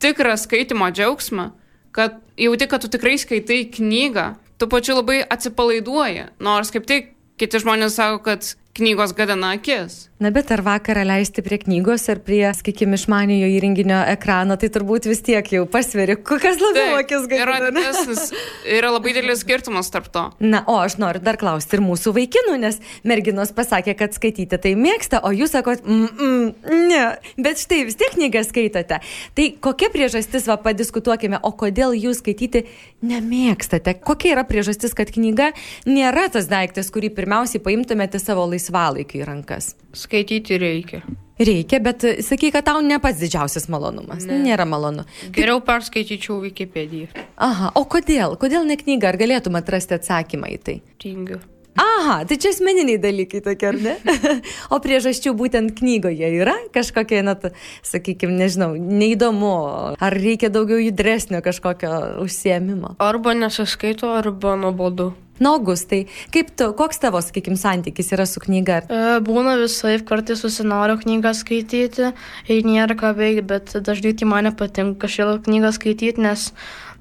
tikrą 0.03 0.37
skaitimo 0.41 0.89
džiaugsmą, 0.91 1.51
kad 1.95 2.19
jauti, 2.39 2.69
kad 2.71 2.83
tu 2.83 2.91
tikrai 2.91 3.17
skaitai 3.19 3.65
knygą, 3.75 4.35
tu 4.59 4.69
pačiu 4.71 4.99
labai 4.99 5.23
atsipalaiduoji. 5.23 6.29
Nors 6.43 6.73
kaip 6.75 6.87
tik 6.91 7.13
kiti 7.41 7.61
žmonės 7.63 7.99
sako, 7.99 8.23
kad 8.27 8.55
knygos 8.75 9.15
gadina 9.15 9.55
akis. 9.55 10.09
Na, 10.23 10.31
bet 10.35 10.49
ar 10.55 10.63
vakarą 10.65 11.03
leisti 11.07 11.43
prie 11.45 11.59
knygos 11.61 12.07
ar 12.09 12.21
prie, 12.25 12.43
sakykime, 12.57 12.97
išmaniojo 12.99 13.49
įrenginio 13.51 13.99
ekrano, 14.15 14.55
tai 14.59 14.71
turbūt 14.73 15.07
vis 15.11 15.21
tiek 15.27 15.49
jau 15.53 15.65
pasveri, 15.71 16.15
kokias 16.17 16.61
labiau 16.63 16.97
akis 17.01 17.27
Yra, 17.29 17.59
gadina. 17.59 17.71
ne? 17.75 17.83
didesnis, 17.83 18.33
yra 18.77 18.93
labai 18.95 19.13
didelis 19.15 19.43
skirtumas 19.45 19.91
tarp 19.93 20.09
to. 20.15 20.25
Na, 20.43 20.63
o 20.71 20.79
aš 20.81 20.97
noriu 21.03 21.23
dar 21.23 21.39
klausti 21.39 21.77
ir 21.77 21.83
mūsų 21.85 22.15
vaikinų, 22.17 22.55
nes 22.63 22.81
merginos 23.07 23.53
pasakė, 23.55 23.97
kad 23.99 24.17
skaityti 24.17 24.59
tai 24.65 24.73
mėgsta, 24.79 25.21
o 25.27 25.31
jūs 25.35 25.55
sakot, 25.55 25.85
mm, 25.85 26.09
mm, 26.15 26.89
ne, 26.91 27.03
bet 27.39 27.63
štai 27.63 27.83
vis 27.91 27.99
tiek 28.01 28.15
knygą 28.17 28.43
skaitote. 28.49 29.01
Tai 29.35 29.49
kokia 29.67 29.91
priežastis, 29.95 30.49
va, 30.51 30.57
padiskutuokime, 30.63 31.43
o 31.43 31.53
kodėl 31.59 31.95
jūs 31.99 32.23
skaityti 32.23 32.65
nemėgstate? 33.05 33.99
Kokia 34.07 34.35
yra 34.39 34.47
priežastis, 34.49 34.97
kad 34.97 35.13
knyga 35.15 35.53
nėra 35.91 36.31
tas 36.33 36.49
daiktas, 36.49 36.89
kurį 36.95 37.13
pirmiausiai 37.19 37.63
paimtumėte 37.63 38.23
savo 38.23 38.47
laisvalaikiu 38.47 38.64
į 38.73 39.25
rankas? 39.27 39.75
Skaityti 39.93 40.59
reikia. 40.59 41.03
Reikia, 41.39 41.81
bet 41.83 42.05
e, 42.07 42.23
sakai, 42.23 42.53
kad 42.55 42.67
tau 42.69 42.83
ne 42.85 42.99
pats 43.03 43.19
didžiausias 43.19 43.67
malonumas. 43.73 44.23
Ne. 44.29 44.39
Nėra 44.45 44.67
malonu. 44.69 45.03
Geriau 45.35 45.59
perskaityčiau 45.67 46.39
Wikipediją. 46.45 47.09
Aha, 47.43 47.73
o 47.75 47.83
kodėl? 47.91 48.39
Kodėl 48.39 48.63
ne 48.69 48.79
knyga? 48.79 49.11
Ar 49.11 49.19
galėtum 49.19 49.59
atrasti 49.59 49.99
atsakymą 49.99 50.53
į 50.55 50.61
tai? 50.63 50.77
Tingiu. 51.03 51.41
Aha, 51.75 52.21
tai 52.23 52.37
čia 52.39 52.53
asmeniniai 52.55 53.01
dalykai 53.03 53.41
tokie, 53.43 53.67
ar 53.67 53.79
ne? 53.83 53.97
o 54.75 54.79
priežasčių 54.79 55.33
būtent 55.35 55.73
knygoje 55.75 56.29
yra 56.39 56.55
kažkokia, 56.75 57.25
na, 57.27 57.35
sakykime, 57.83 58.37
nežinau, 58.39 58.77
neįdomu, 58.79 59.51
ar 59.99 60.15
reikia 60.15 60.53
daugiau 60.55 60.79
judresnio 60.79 61.43
kažkokio 61.43 62.23
užsiemimo. 62.23 62.95
Arba 63.03 63.35
nesiskaito, 63.35 64.13
arba 64.15 64.55
nuobodu. 64.61 65.11
Nogus, 65.43 65.83
tai 65.91 66.05
kaip 66.35 66.53
tu, 66.55 66.69
koks 66.79 67.01
tavo, 67.03 67.19
sakykime, 67.25 67.59
santykis 67.59 68.13
yra 68.15 68.27
su 68.29 68.43
knyga? 68.43 68.83
E, 68.87 69.03
Būna 69.25 69.57
visai, 69.59 69.97
kartais 70.07 70.45
susinoriu 70.45 70.95
knygą 71.01 71.33
skaityti 71.35 72.13
ir 72.47 72.67
nėra 72.67 72.95
ką 72.99 73.15
veikti, 73.19 73.47
bet 73.51 73.75
dažnai 73.87 74.15
tai 74.15 74.29
man 74.31 74.47
nepatinka 74.47 75.07
kažkaip 75.07 75.43
knygą 75.49 75.73
skaityti, 75.75 76.23
nes, 76.23 76.53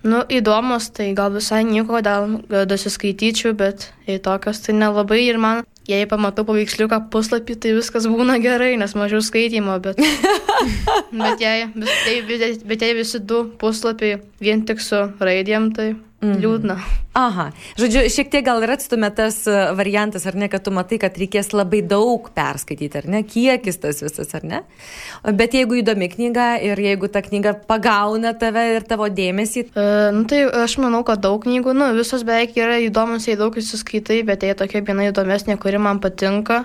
nu, 0.01 0.23
įdomus, 0.33 0.89
tai 0.97 1.11
gal 1.17 1.29
visai 1.35 1.61
nieko, 1.67 2.01
gal 2.01 2.39
dasiskaityčiau, 2.49 3.53
bet 3.59 3.91
jei 4.09 4.17
tokios, 4.17 4.63
tai 4.65 4.75
nelabai 4.79 5.21
ir 5.27 5.37
man, 5.37 5.61
jei 5.87 6.07
pamatau 6.09 6.45
paveiksliuką 6.47 7.03
puslapį, 7.13 7.57
tai 7.59 7.75
viskas 7.77 8.07
būna 8.09 8.39
gerai, 8.41 8.73
nes 8.81 8.95
mažiau 8.97 9.21
skaitimo, 9.21 9.77
bet, 9.83 9.99
bet, 11.21 11.43
jei, 11.43 11.67
bet, 11.75 12.65
bet 12.65 12.87
jei 12.87 12.97
visi 12.97 13.21
du 13.21 13.43
puslapiai 13.61 14.23
vien 14.41 14.65
tik 14.65 14.81
su 14.81 15.05
raidėm, 15.21 15.69
tai 15.77 15.91
liūdna. 16.23 16.77
Aha, 17.13 17.49
žodžiu, 17.77 18.05
šiek 18.09 18.31
tiek 18.33 18.45
gal 18.45 18.63
ir 18.65 18.73
atstumė 18.73 19.11
tas 19.13 19.43
e, 19.45 19.57
variantas, 19.77 20.25
ar 20.29 20.37
ne, 20.39 20.49
kad 20.49 20.63
tu 20.65 20.73
matai, 20.73 20.97
kad 21.01 21.17
reikės 21.19 21.51
labai 21.53 21.83
daug 21.85 22.31
perskaityti, 22.33 23.03
ar 23.03 23.09
ne, 23.11 23.21
kiekis 23.27 23.77
tas 23.83 24.01
visas, 24.01 24.31
ar 24.33 24.47
ne. 24.47 24.63
Bet 25.37 25.53
jeigu 25.53 25.77
įdomi 25.83 26.09
knyga 26.13 26.55
ir 26.65 26.79
jeigu 26.81 27.11
ta 27.13 27.21
knyga 27.25 27.53
pagauna 27.69 28.33
tave 28.39 28.65
ir 28.77 28.87
tavo 28.89 29.11
dėmesį, 29.13 29.67
E, 29.73 30.11
nu, 30.13 30.23
tai 30.29 30.43
aš 30.63 30.75
manau, 30.81 31.01
kad 31.07 31.21
daug 31.23 31.41
knygų, 31.43 31.73
nu, 31.77 31.89
visos 31.97 32.25
beveik 32.27 32.57
yra 32.59 32.77
įdomus, 32.83 33.27
jei 33.29 33.37
daug 33.39 33.55
įsiskaitai, 33.57 34.21
bet 34.27 34.45
jei 34.45 34.57
tokia 34.57 34.83
viena 34.85 35.07
įdomesnė, 35.09 35.57
kuri 35.61 35.81
man 35.81 36.01
patinka, 36.03 36.63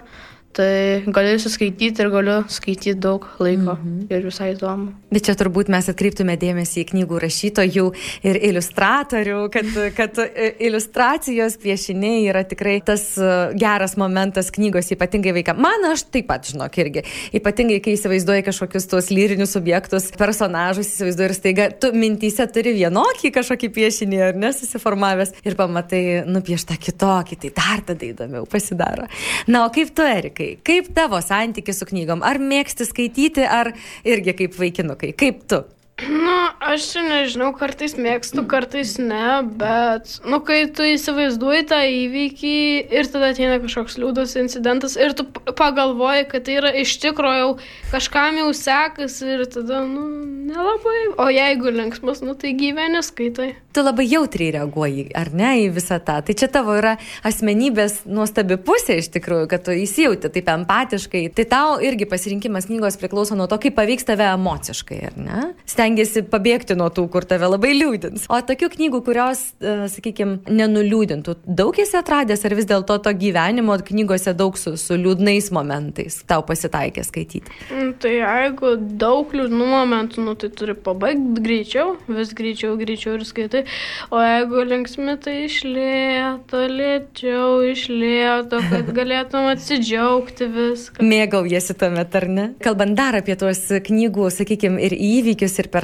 tai 0.56 1.04
galiu 1.14 1.36
įsiskaityti 1.36 2.02
ir 2.02 2.10
galiu 2.12 2.36
skaityti 2.50 2.94
daug 2.98 3.26
laiko 3.38 3.76
mhm. 3.76 4.06
ir 4.10 4.24
visai 4.26 4.52
įdomu. 4.54 4.92
Bet 5.12 5.26
čia 5.28 5.34
turbūt 5.38 5.70
mes 5.72 5.88
atkreiptume 5.92 6.34
dėmesį 6.40 6.82
į 6.82 6.86
knygų 6.90 7.20
rašytojų 7.22 7.84
ir 8.28 8.38
iliustratorių, 8.50 9.38
kad, 9.54 9.70
kad 9.96 10.18
e, 10.24 10.50
iliustracijos 10.68 11.58
piešiniai 11.62 12.24
yra 12.28 12.42
tikrai 12.48 12.78
tas 12.84 13.04
e, 13.20 13.30
geras 13.58 13.96
momentas 14.00 14.50
knygos, 14.54 14.90
ypatingai 14.96 15.34
vaikams. 15.38 15.62
Man 15.62 15.86
aš 15.92 16.06
taip 16.12 16.28
pat, 16.30 16.48
žinok, 16.50 16.80
irgi. 16.82 17.04
Ypatingai, 17.38 17.78
kai 17.84 17.94
įsivaizduoji 17.96 18.46
kažkokius 18.48 18.88
tuos 18.90 19.12
lyrinius 19.14 19.54
subjektus, 19.56 20.10
personažus, 20.18 20.90
įsivaizduoji 20.94 21.30
ir 21.30 21.36
staiga, 21.36 21.68
tu 21.72 21.92
mintyse 21.96 22.48
turi 22.52 22.74
vienokį 22.76 23.32
kažkokį 23.36 23.72
piešinį, 23.78 24.20
ar 24.30 24.42
nesusiformavęs, 24.42 25.34
ir 25.46 25.56
pamatai 25.58 26.02
nupieštą 26.28 26.78
kitokį, 26.82 27.40
tai 27.44 27.54
dar 27.56 27.84
tada 27.92 28.08
įdomiau 28.10 28.48
pasidaro. 28.50 29.08
Na, 29.48 29.64
o 29.66 29.72
kaip 29.72 29.94
tu, 29.96 30.04
Erikai, 30.38 30.58
kaip 30.62 30.94
tavo 30.94 31.18
santykis 31.20 31.80
su 31.80 31.86
knygom? 31.88 32.22
Ar 32.22 32.38
mėgsti 32.38 32.86
skaityti, 32.86 33.42
ar 33.44 33.72
irgi 34.06 34.34
kaip 34.38 34.54
vaikinukai? 34.58 35.12
Kaip 35.18 35.42
tu? 35.50 35.64
Nu, 36.06 36.34
aš 36.62 36.92
nežinau, 37.02 37.48
kartais 37.58 37.96
mėgstu, 37.98 38.44
kartais 38.46 38.92
ne, 39.02 39.40
bet, 39.58 40.12
nu, 40.22 40.38
kai 40.46 40.60
tu 40.70 40.86
įsivaizduoji 40.86 41.64
tą 41.72 41.80
įvykį 41.90 42.58
ir 42.94 43.10
tada 43.10 43.32
ateina 43.32 43.56
kažkoks 43.58 43.98
liūdas 43.98 44.36
incidentas 44.38 44.94
ir 44.94 45.16
tu 45.18 45.26
pagalvoji, 45.58 46.28
kad 46.30 46.46
tai 46.46 46.60
yra 46.60 46.70
iš 46.84 46.94
tikrųjų 47.02 47.40
jau 47.40 47.50
kažkam 47.90 48.38
jau 48.38 48.52
sekasi 48.54 49.32
ir 49.34 49.42
tada, 49.50 49.82
nu, 49.90 50.06
nelabai. 50.48 51.00
O 51.18 51.26
jeigu 51.34 51.72
linksmas, 51.74 52.22
nu, 52.22 52.36
tai 52.38 52.54
gyveni 52.58 53.02
skaitai. 53.02 53.50
Tu 53.74 53.82
labai 53.82 54.06
jautriai 54.08 54.54
reaguoji, 54.54 55.08
ar 55.18 55.32
ne, 55.34 55.50
į 55.64 55.68
visą 55.76 55.98
tą. 56.02 56.20
Tai 56.22 56.38
čia 56.38 56.50
tavo 56.52 56.78
yra 56.78 56.94
asmenybės 57.26 58.04
nuostabi 58.06 58.58
pusė 58.62 59.00
iš 59.02 59.10
tikrųjų, 59.18 59.50
kad 59.50 59.66
tu 59.66 59.74
įsijauti 59.74 60.30
taip 60.34 60.50
empatiškai. 60.54 61.26
Tai 61.34 61.48
tau 61.50 61.76
irgi 61.84 62.08
pasirinkimas 62.10 62.70
knygos 62.70 62.98
priklauso 63.00 63.38
nuo 63.38 63.48
to, 63.50 63.58
kaip 63.62 63.76
pavyks 63.78 64.08
tave 64.08 64.30
emociškai, 64.30 65.02
ar 65.10 65.18
ne? 65.18 65.44
Stengiasi 65.88 66.20
pabėgti 66.28 66.74
nuo 66.76 66.90
tų, 66.92 67.06
kur 67.08 67.24
tave 67.24 67.48
labai 67.48 67.70
liūdins. 67.72 68.26
O 68.28 68.36
tokių 68.44 68.68
knygų, 68.74 68.98
kurios, 69.06 69.40
sakykime, 69.88 70.42
nenuliūdintų, 70.52 71.38
daug 71.48 71.78
esi 71.80 71.96
atradęs, 71.96 72.42
ar 72.44 72.54
vis 72.58 72.66
dėlto 72.68 72.98
to 73.06 73.12
gyvenimo 73.16 73.72
knygose 73.88 74.34
daug 74.36 74.58
su, 74.60 74.74
su 74.76 74.98
liūdnais 75.00 75.48
momentais 75.56 76.18
tau 76.28 76.44
pasitaikė 76.44 77.06
skaityti? 77.08 77.54
Mm, 77.72 77.94
Tai 78.04 78.12
jeigu 78.12 78.74
daug 79.00 79.32
liūdnų 79.32 79.68
momentų, 79.70 80.26
nu, 80.26 80.34
tai 80.36 80.50
turi 80.52 80.74
pabaigti 80.76 81.46
greičiau, 81.46 81.94
vis 82.18 82.34
greičiau, 82.36 82.74
greičiau 82.76 83.16
ir 83.16 83.24
skaitai. 83.30 83.64
O 84.12 84.20
jeigu 84.20 84.66
linksmi, 84.68 85.16
tai 85.24 85.38
išlėto, 85.46 86.66
lėčiau, 86.74 87.64
išlėto, 87.72 88.60
kad 88.74 88.92
galėtum 89.00 89.48
atsidžiaugti 89.54 90.50
viską. 90.52 91.08
Mėgaujasi 91.14 91.78
tuomet, 91.80 92.20
ar 92.20 92.28
ne? 92.28 92.46
Kalbant 92.68 93.00
dar 93.00 93.16
apie 93.22 93.40
tuos 93.40 93.64
knygų, 93.88 94.28
sakykime, 94.36 94.84
ir 94.84 94.92
įvykius, 94.94 95.56
ir 95.62 95.72
personažus, 95.72 95.77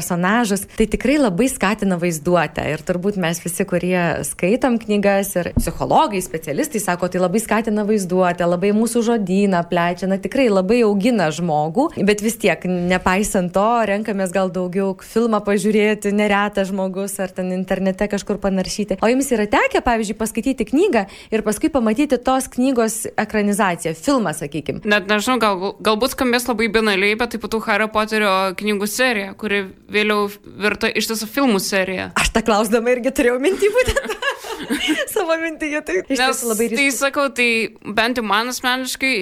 tai 0.79 0.87
tikrai 0.91 1.19
labai 1.21 1.47
skatina 1.53 1.99
vaizduotę. 2.01 2.65
Ir 2.73 2.83
turbūt 2.87 3.19
mes 3.21 3.39
visi, 3.45 3.67
kurie 3.69 4.25
skaitom 4.27 4.79
knygas, 4.83 5.35
ir 5.39 5.51
psichologai, 5.59 6.23
specialistai 6.25 6.83
sako, 6.83 7.09
tai 7.13 7.23
labai 7.23 7.43
skatina 7.43 7.85
vaizduotę, 7.87 8.47
labai 8.49 8.73
mūsų 8.77 9.05
žodyną 9.07 9.63
plečia, 9.71 10.09
na 10.11 10.19
tikrai 10.19 10.49
labai 10.51 10.81
augina 10.87 11.31
žmogų. 11.35 11.91
Bet 12.07 12.25
vis 12.25 12.39
tiek, 12.41 12.65
nepaisant 12.65 13.53
to, 13.55 13.69
renkamės 13.91 14.35
gal 14.35 14.51
daugiau 14.55 14.95
filmą 15.05 15.43
pažiūrėti, 15.45 16.15
neretas 16.17 16.71
žmogus, 16.73 17.17
ar 17.23 17.33
ten 17.35 17.53
internete 17.55 18.09
kažkur 18.11 18.41
panaršyti. 18.43 18.99
O 19.05 19.11
jums 19.11 19.31
yra 19.35 19.47
tekę, 19.51 19.85
pavyzdžiui, 19.85 20.19
paskaityti 20.19 20.69
knygą 20.73 21.07
ir 21.35 21.45
paskui 21.47 21.71
pamatyti 21.73 22.19
tos 22.19 22.49
knygos 22.53 23.05
ekranizaciją, 23.21 23.95
filmą, 23.99 24.35
sakykime. 24.37 24.83
Net 24.89 25.09
nežinau, 25.11 25.39
gal, 25.43 25.65
galbūt 25.85 26.15
skambės 26.17 26.49
labai 26.51 26.71
banaliai, 26.73 27.19
bet 27.19 27.35
taip 27.35 27.45
pat 27.45 27.59
Hario 27.69 27.89
Poterio 27.93 28.33
knygų 28.59 28.89
serija, 28.91 29.35
kuri 29.39 29.65
vėliau 29.91 30.29
virto 30.45 30.89
iš 30.89 31.11
tiesų 31.11 31.29
filmų 31.31 31.61
serija. 31.63 32.11
Aš 32.21 32.33
tą 32.35 32.45
klausdama 32.47 32.95
irgi 32.95 33.13
turėjau 33.15 33.39
mintį 33.43 33.71
būtent 33.75 34.15
savo 35.15 35.39
mintyje. 35.41 35.81
Tai 35.85 35.97
iš 36.03 36.19
tiesų 36.19 36.51
labai 36.53 36.69
tai 36.69 36.77
ryškus. 36.77 37.01
sakau, 37.01 37.29
tai 37.35 37.49
bent 37.85 38.21
jau 38.21 38.27
man 38.27 38.53
asmeniškai 38.53 39.15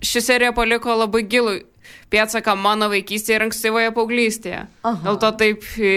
ši 0.00 0.22
serija 0.24 0.54
paliko 0.56 0.94
labai 0.96 1.24
gilų 1.28 1.58
pėdsaką 2.10 2.54
mano 2.58 2.90
vaikystėje 2.92 3.38
ir 3.38 3.46
ankstyvoje 3.48 3.90
paauglystėje. 3.96 4.62
Dėl 5.04 5.20
to 5.22 5.30
taip 5.40 5.66
e, 5.78 5.92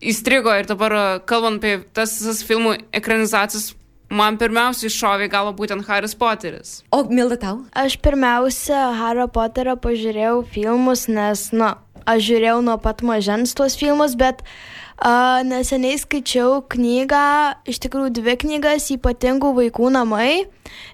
įstrigo 0.00 0.54
ir 0.56 0.68
dabar 0.68 0.94
e, 0.94 1.02
kalbant 1.28 1.60
apie 1.62 1.82
tas 1.96 2.14
visas 2.20 2.42
filmų 2.46 2.76
ekranizacijas, 2.96 3.72
man 4.08 4.38
pirmiausiai 4.40 4.88
iššovė 4.88 5.28
į 5.28 5.32
galvą 5.32 5.54
būtent 5.58 5.84
Haris 5.88 6.16
Poteris. 6.18 6.78
O 6.94 7.02
Milda 7.10 7.38
tau? 7.40 7.56
Aš 7.76 7.98
pirmiausia 8.04 8.88
Hario 8.96 9.28
Poterio 9.32 9.76
pažiūrėjau 9.80 10.40
filmus, 10.54 11.06
nes, 11.12 11.48
na, 11.52 11.74
aš 12.08 12.24
žiūrėjau 12.30 12.58
nuo 12.64 12.78
pat 12.82 13.04
mažens 13.06 13.54
tuos 13.56 13.76
filmus, 13.80 14.16
bet 14.18 14.44
neseniai 15.46 15.98
skaičiau 15.98 16.62
knygą, 16.66 17.54
iš 17.68 17.78
tikrųjų 17.84 18.16
dvi 18.18 18.34
knygas, 18.42 18.90
ypatingų 18.96 19.54
vaikų 19.54 19.90
namai. 19.94 20.46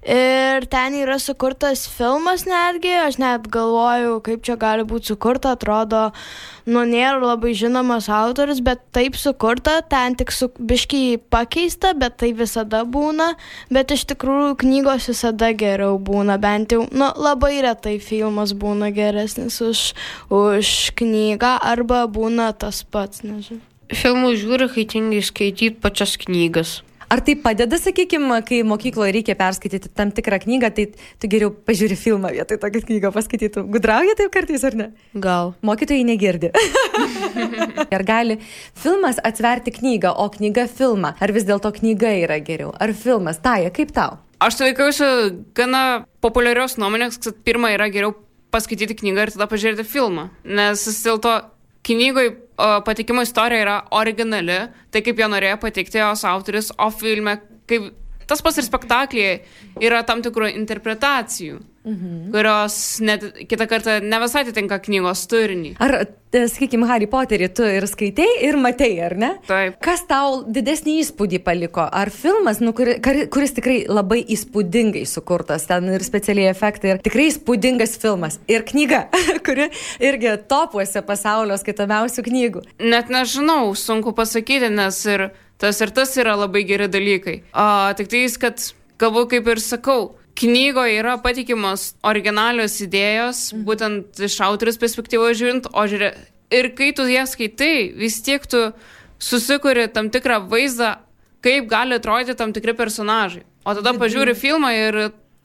Ir 0.06 0.66
ten 0.70 0.94
yra 0.94 1.16
sukurtas 1.18 1.86
filmas 1.90 2.44
netgi, 2.46 2.92
aš 2.94 3.16
net 3.18 3.48
galvoju, 3.50 4.20
kaip 4.22 4.44
čia 4.46 4.54
gali 4.60 4.84
būti 4.86 5.10
sukurta, 5.10 5.54
atrodo, 5.56 6.12
nu 6.68 6.84
nėra 6.86 7.18
labai 7.18 7.54
žinomas 7.56 8.06
autorius, 8.12 8.60
bet 8.62 8.84
taip 8.94 9.18
sukurta, 9.18 9.80
ten 9.82 10.14
tik 10.14 10.30
su 10.30 10.50
biškiai 10.54 11.18
pakeista, 11.18 11.94
bet 11.96 12.20
tai 12.22 12.30
visada 12.36 12.84
būna, 12.84 13.32
bet 13.72 13.96
iš 13.96 14.06
tikrųjų 14.12 14.54
knygos 14.62 15.10
visada 15.10 15.50
geriau 15.56 15.98
būna, 15.98 16.38
bent 16.38 16.76
jau, 16.76 16.84
nu 16.92 17.10
labai 17.16 17.56
retai 17.64 17.98
filmas 17.98 18.54
būna 18.54 18.92
geresnis 18.94 19.58
už, 19.64 19.86
už 20.30 20.74
knygą 21.00 21.56
arba 21.64 22.04
būna 22.06 22.52
tas 22.52 22.84
pats, 22.84 23.24
nežinau. 23.26 23.73
Filmų 23.94 24.34
žiūri, 24.40 24.68
kai 24.72 24.84
tingi 24.90 25.22
skaityti 25.24 25.78
pačias 25.82 26.16
knygas. 26.20 26.82
Ar 27.14 27.20
tai 27.22 27.36
padeda, 27.38 27.76
sakykime, 27.78 28.40
kai 28.48 28.62
mokykloje 28.66 29.12
reikia 29.14 29.36
perskaityti 29.38 29.90
tam 29.94 30.10
tikrą 30.14 30.40
knygą, 30.42 30.70
tai 30.74 30.86
tu 31.20 31.28
geriau 31.30 31.52
pažiūri 31.52 31.98
filmą 32.00 32.32
vietoj 32.34 32.58
tokią 32.62 32.82
knygą 32.88 33.12
paskaitytų. 33.14 33.64
Gudrauja 33.74 34.16
taip 34.18 34.32
kartais 34.34 34.64
ar 34.66 34.76
ne? 34.78 34.88
Gal. 35.14 35.52
Mokytojai 35.62 36.06
negirdi. 36.08 36.50
ar 37.96 38.06
gali 38.08 38.38
filmas 38.72 39.20
atsverti 39.22 39.74
knygą, 39.76 40.14
o 40.16 40.26
knyga 40.32 40.66
filmą? 40.70 41.14
Ar 41.20 41.34
vis 41.36 41.46
dėlto 41.46 41.70
knyga 41.78 42.14
yra 42.24 42.40
geriau? 42.42 42.72
Ar 42.74 42.94
filmas? 42.96 43.38
Taja, 43.44 43.70
kaip 43.74 43.92
tau? 43.94 44.18
Aš 44.42 44.58
tai 44.58 44.72
laikausi 44.72 45.06
gana 45.56 46.04
populiarios 46.24 46.78
nuomonės, 46.80 47.20
kad 47.22 47.38
pirmą 47.46 47.70
yra 47.76 47.92
geriau 47.92 48.16
paskaityti 48.54 48.96
knygą 49.02 49.28
ir 49.28 49.34
tada 49.36 49.46
pažiūrėti 49.50 49.86
filmą. 49.86 50.30
Nes 50.44 50.82
vis 50.88 51.04
dėlto 51.06 51.36
knygoj 51.84 52.32
o, 52.32 52.34
patikimo 52.56 53.22
istorija 53.22 53.64
yra 53.64 53.76
originali, 53.90 54.58
tai 54.90 55.02
kaip 55.02 55.18
jie 55.18 55.28
norėjo 55.30 55.58
pateikti 55.62 56.00
jos 56.00 56.24
autoris, 56.28 56.70
o 56.78 56.90
filme, 56.94 57.38
kaip 57.70 57.92
tas 58.30 58.42
pas 58.44 58.56
ir 58.58 58.66
spektaklyje, 58.66 59.32
yra 59.84 60.02
tam 60.06 60.22
tikrų 60.24 60.52
interpretacijų. 60.54 61.60
Mhm. 61.84 62.30
kurios 62.32 62.98
net 63.04 63.24
kitą 63.48 63.66
kartą 63.68 63.98
ne 64.02 64.18
visai 64.22 64.40
atitinka 64.44 64.78
knygos 64.80 65.26
turinį. 65.28 65.74
Ar, 65.84 66.06
e, 66.32 66.44
sakykime, 66.48 66.86
Harry 66.88 67.06
Potterį 67.06 67.48
tu 67.54 67.66
ir 67.68 67.84
skaitei, 67.90 68.28
ir 68.46 68.56
matei, 68.56 68.94
ar 69.04 69.14
ne? 69.20 69.28
Taip. 69.46 69.76
Kas 69.84 70.06
tau 70.08 70.42
didesnį 70.48 70.94
įspūdį 71.02 71.42
paliko? 71.44 71.84
Ar 71.92 72.08
filmas, 72.10 72.62
nu, 72.64 72.72
kar- 72.72 73.26
kuris 73.28 73.52
tikrai 73.52 73.84
labai 73.86 74.22
įspūdingai 74.24 75.04
sukurtas, 75.06 75.66
ten 75.68 75.92
ir 75.92 76.00
specialiai 76.00 76.48
efektai, 76.54 76.94
ir 76.94 77.02
tikrai 77.04 77.28
įspūdingas 77.28 77.98
filmas, 78.00 78.40
ir 78.48 78.64
knyga, 78.64 79.04
kuri 79.46 79.68
irgi 80.00 80.38
topuose 80.48 81.04
pasaulio 81.04 81.60
skaitomiausių 81.60 82.24
knygų. 82.24 82.64
Net 82.80 83.12
nežinau, 83.12 83.74
sunku 83.76 84.16
pasakyti, 84.16 84.72
nes 84.72 85.04
ir 85.04 85.28
tas 85.60 85.80
ir 85.84 85.92
tas 85.94 86.16
yra 86.16 86.34
labai 86.40 86.64
geri 86.64 86.88
dalykai. 86.88 87.42
O, 87.52 87.68
tik 88.00 88.08
tai, 88.08 88.24
kad 88.40 88.70
galbūt 88.98 89.34
kaip 89.36 89.48
ir 89.52 89.60
sakau, 89.60 90.14
knygoje 90.38 90.98
yra 90.98 91.16
patikimos 91.22 91.92
originalios 92.06 92.76
idėjos, 92.82 93.46
mhm. 93.52 93.64
būtent 93.68 94.22
iš 94.26 94.38
autorius 94.44 94.80
perspektyvos 94.82 95.38
žiūrint, 95.40 95.70
o 95.72 95.86
žiūrė, 95.90 96.12
ir 96.54 96.70
kai 96.78 96.92
tu 96.96 97.06
jas 97.10 97.34
skaitai, 97.36 97.92
vis 97.98 98.20
tiek 98.24 98.44
tu 98.46 98.66
susikuri 99.22 99.86
tam 99.92 100.10
tikrą 100.12 100.42
vaizdą, 100.50 100.96
kaip 101.44 101.68
gali 101.70 101.98
atrodyti 101.98 102.36
tam 102.38 102.54
tikri 102.56 102.74
personažai. 102.76 103.44
O 103.64 103.72
tada 103.76 103.94
pažiūri 103.96 104.34
filmą 104.36 104.70
ir 104.76 104.98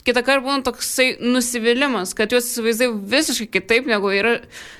kitą 0.08 0.24
kartą 0.26 0.44
būna 0.46 0.66
toksai 0.66 1.14
nusivylimas, 1.22 2.16
kad 2.18 2.34
juos 2.34 2.50
įsivaizdai 2.50 2.90
visiškai 3.14 3.48
kitaip, 3.60 3.88
negu, 3.88 4.12
yra, 4.16 4.38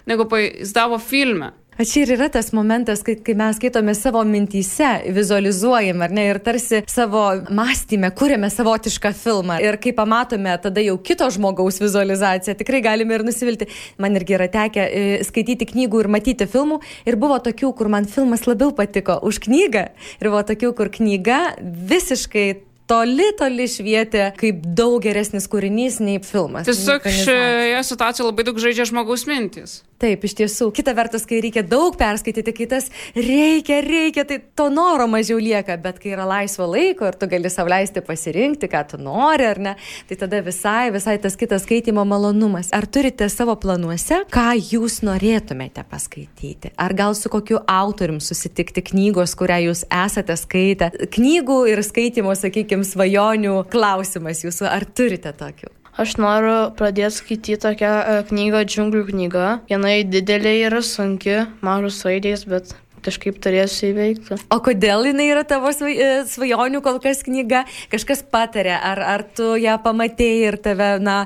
negu 0.10 0.26
paizdavo 0.32 1.00
filme. 1.04 1.54
Čia 1.80 2.02
ir 2.04 2.10
yra 2.18 2.28
tas 2.28 2.50
momentas, 2.52 3.00
kai, 3.08 3.14
kai 3.24 3.32
mes 3.40 3.56
skaitome 3.56 3.94
savo 3.96 4.20
mintyse, 4.28 4.88
vizualizuojame, 5.16 6.04
ar 6.04 6.12
ne, 6.12 6.26
ir 6.28 6.40
tarsi 6.44 6.82
savo 6.92 7.22
mąstymę, 7.56 8.10
kūrėme 8.20 8.50
savotišką 8.52 9.14
filmą. 9.16 9.62
Ir 9.64 9.78
kai 9.80 9.94
pamatome 9.96 10.58
tada 10.60 10.84
jau 10.84 10.98
kito 11.00 11.30
žmogaus 11.32 11.80
vizualizaciją, 11.80 12.58
tikrai 12.60 12.82
galime 12.84 13.16
ir 13.16 13.24
nusivilti. 13.24 13.70
Man 13.96 14.20
irgi 14.20 14.36
yra 14.36 14.50
tekę 14.52 14.84
e, 14.84 15.06
skaityti 15.24 15.70
knygų 15.72 16.04
ir 16.04 16.12
matyti 16.12 16.50
filmų. 16.52 16.82
Ir 17.08 17.16
buvo 17.22 17.40
tokių, 17.48 17.72
kur 17.80 17.88
man 17.96 18.12
filmas 18.12 18.44
labiau 18.50 18.76
patiko 18.76 19.16
už 19.24 19.40
knygą. 19.48 19.86
Ir 20.20 20.34
buvo 20.34 20.44
tokių, 20.52 20.76
kur 20.76 20.92
knyga 21.00 21.40
visiškai 21.64 22.48
toli, 22.92 23.30
toli 23.40 23.70
švietė 23.72 24.34
kaip 24.36 24.66
daug 24.68 25.00
geresnis 25.06 25.48
kūrinys 25.48 26.02
nei 26.04 26.20
filmas. 26.20 26.68
Tiesiog 26.68 27.08
šioje 27.08 27.86
situacijoje 27.88 28.34
labai 28.34 28.48
daug 28.52 28.60
žaidžia 28.60 28.90
žmogaus 28.92 29.24
mintis. 29.30 29.80
Taip, 30.00 30.24
iš 30.24 30.32
tiesų. 30.40 30.70
Kita 30.72 30.94
vertus, 30.96 31.26
kai 31.28 31.42
reikia 31.44 31.60
daug 31.68 31.98
perskaityti, 32.00 32.54
kai 32.56 32.68
tas 32.72 32.86
reikia, 33.18 33.82
reikia, 33.84 34.24
tai 34.24 34.38
to 34.56 34.70
noro 34.72 35.10
mažiau 35.12 35.36
lieka, 35.44 35.76
bet 35.84 35.98
kai 36.00 36.14
yra 36.14 36.24
laisvo 36.30 36.70
laiko 36.72 37.10
ir 37.10 37.18
tu 37.20 37.28
gali 37.28 37.52
sauliaisti 37.52 38.00
pasirinkti, 38.08 38.70
ką 38.72 38.84
tu 38.94 39.00
nori 39.04 39.44
ar 39.50 39.60
ne, 39.60 39.74
tai 40.08 40.16
tada 40.22 40.40
visai, 40.46 40.94
visai 40.96 41.18
tas 41.20 41.36
kitas 41.36 41.66
skaitimo 41.66 42.06
malonumas. 42.08 42.72
Ar 42.72 42.88
turite 42.88 43.28
savo 43.28 43.58
planuose, 43.60 44.22
ką 44.32 44.46
jūs 44.70 45.02
norėtumėte 45.04 45.84
paskaityti? 45.92 46.72
Ar 46.80 46.96
gal 46.96 47.18
su 47.20 47.32
kokiu 47.34 47.60
autorium 47.68 48.22
susitikti 48.24 48.86
knygos, 48.94 49.36
kurią 49.36 49.60
jūs 49.66 49.84
esate 49.92 50.40
skaitę? 50.40 50.94
Knygų 51.12 51.60
ir 51.74 51.84
skaitimo, 51.84 52.32
sakykime, 52.40 52.88
svajonių 52.88 53.66
klausimas 53.68 54.46
jūsų, 54.48 54.72
ar 54.72 54.88
turite 54.96 55.36
tokių? 55.36 55.74
Aš 56.00 56.14
noriu 56.16 56.70
pradėti 56.80 57.12
skaityti 57.18 57.58
tokią 57.60 57.88
e, 58.00 58.20
knygą, 58.30 58.62
džiunglių 58.72 59.02
knygą. 59.10 59.48
Viena 59.68 59.98
didelė 60.08 60.54
yra 60.70 60.80
sunki, 60.86 61.42
mažos 61.66 61.98
raidės, 62.08 62.46
bet 62.48 62.72
kažkaip 63.04 63.40
turėsiu 63.44 63.90
įveikti. 63.90 64.38
O 64.52 64.60
kodėl 64.64 65.10
jinai 65.10 65.28
yra 65.34 65.44
tavo 65.48 65.72
e, 65.74 66.10
svajonių 66.30 66.80
kol 66.86 67.02
kas 67.04 67.20
knyga? 67.28 67.66
Kažkas 67.92 68.24
patarė, 68.32 68.78
ar, 68.78 69.02
ar 69.04 69.26
tu 69.36 69.58
ją 69.60 69.76
pamatėjai 69.84 70.46
ir 70.54 70.60
tave, 70.64 70.92
na, 71.04 71.18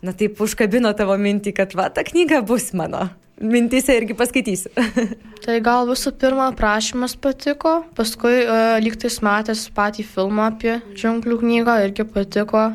na 0.00 0.14
taip 0.16 0.40
užkabino 0.40 0.94
tavo 0.96 1.18
mintį, 1.20 1.52
kad 1.58 1.76
va, 1.76 1.90
ta 1.92 2.04
knyga 2.06 2.40
bus 2.46 2.70
mano. 2.76 3.10
Mintise 3.42 3.98
irgi 3.98 4.16
paskaitysiu. 4.16 4.72
Tai 5.44 5.58
gal 5.66 5.88
visų 5.88 6.14
pirma 6.16 6.52
prašymas 6.56 7.18
patiko, 7.20 7.80
paskui 7.98 8.44
uh, 8.46 8.78
lygtais 8.80 9.18
matęs 9.24 9.66
patį 9.74 10.06
filmą 10.06 10.52
apie 10.52 10.76
džiunglių 10.94 11.40
knygą 11.42 11.76
irgi 11.88 12.06
patiko. 12.06 12.68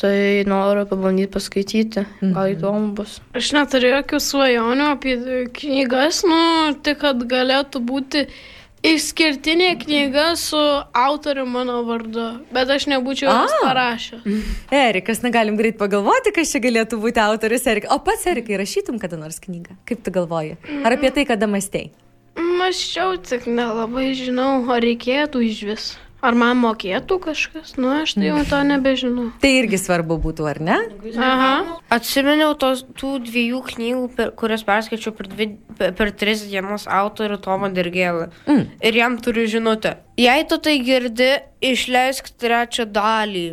Tai 0.00 0.42
noriu 0.50 0.88
pabandyti 0.90 1.30
paskaityti, 1.30 2.02
gal 2.34 2.50
įdomu 2.50 2.90
bus. 2.98 3.20
Aš 3.38 3.52
neturiu 3.54 3.92
jokių 3.92 4.18
svajonių 4.22 4.88
apie 4.90 5.14
knygas, 5.54 6.24
nu, 6.26 6.40
tik 6.82 6.98
kad 7.04 7.22
galėtų 7.30 7.82
būti 7.86 8.24
išskirtinė 8.84 9.70
knyga 9.80 10.26
su 10.36 10.60
autoriu 10.98 11.46
mano 11.48 11.78
vardu, 11.86 12.26
bet 12.52 12.72
aš 12.74 12.88
nebūčiau 12.90 13.30
jos 13.30 13.54
parašęs. 13.62 14.26
Erikas, 14.84 15.22
negalim 15.24 15.56
greit 15.60 15.78
pagalvoti, 15.80 16.34
kas 16.36 16.52
čia 16.52 16.60
galėtų 16.64 16.98
būti 17.04 17.22
autorius 17.22 17.68
Erikas. 17.70 17.94
O 17.94 18.02
pats 18.04 18.26
Erikai 18.30 18.58
rašytum 18.60 18.98
kada 19.02 19.20
nors 19.20 19.38
knygą? 19.46 19.78
Kaip 19.88 20.02
tu 20.04 20.14
galvoji? 20.14 20.58
Ar 20.82 20.98
apie 20.98 21.14
tai 21.14 21.24
kada 21.28 21.48
mąstei? 21.50 21.92
Maščiau, 22.34 23.14
tik 23.22 23.46
nelabai 23.46 24.10
žinau, 24.18 24.64
ar 24.74 24.82
reikėtų 24.82 25.46
iš 25.46 25.62
vis. 25.70 25.86
Ar 26.24 26.36
man 26.38 26.56
mokėtų 26.62 27.18
kažkas? 27.26 27.74
Nu, 27.76 27.90
aš 28.00 28.14
tai 28.16 28.30
jau 28.30 28.38
to 28.48 28.60
nebežinau. 28.64 29.26
Tai 29.42 29.50
irgi 29.58 29.80
svarbu 29.80 30.16
būtų, 30.24 30.46
ar 30.48 30.60
ne? 30.64 30.78
Aha. 31.20 31.50
Atsiminiau 31.92 32.54
tos, 32.60 32.84
tų 32.96 33.18
dviejų 33.26 33.60
knygų, 33.68 34.06
per, 34.16 34.32
kurias 34.38 34.64
perskaičiau 34.64 35.12
per, 35.18 35.28
dvi, 35.32 35.50
per, 35.76 35.92
per 35.98 36.14
tris 36.16 36.46
dienas 36.48 36.88
autorių 36.88 37.36
Tomą 37.44 37.68
Dirgėlą. 37.76 38.30
Mm. 38.48 38.64
Ir 38.88 38.98
jam 39.02 39.18
turiu 39.20 39.44
žinutę. 39.50 39.98
Jei 40.20 40.48
tu 40.48 40.56
tai 40.64 40.78
girdi, 40.86 41.34
išleisk 41.60 42.32
trečią 42.40 42.88
dalį. 42.88 43.46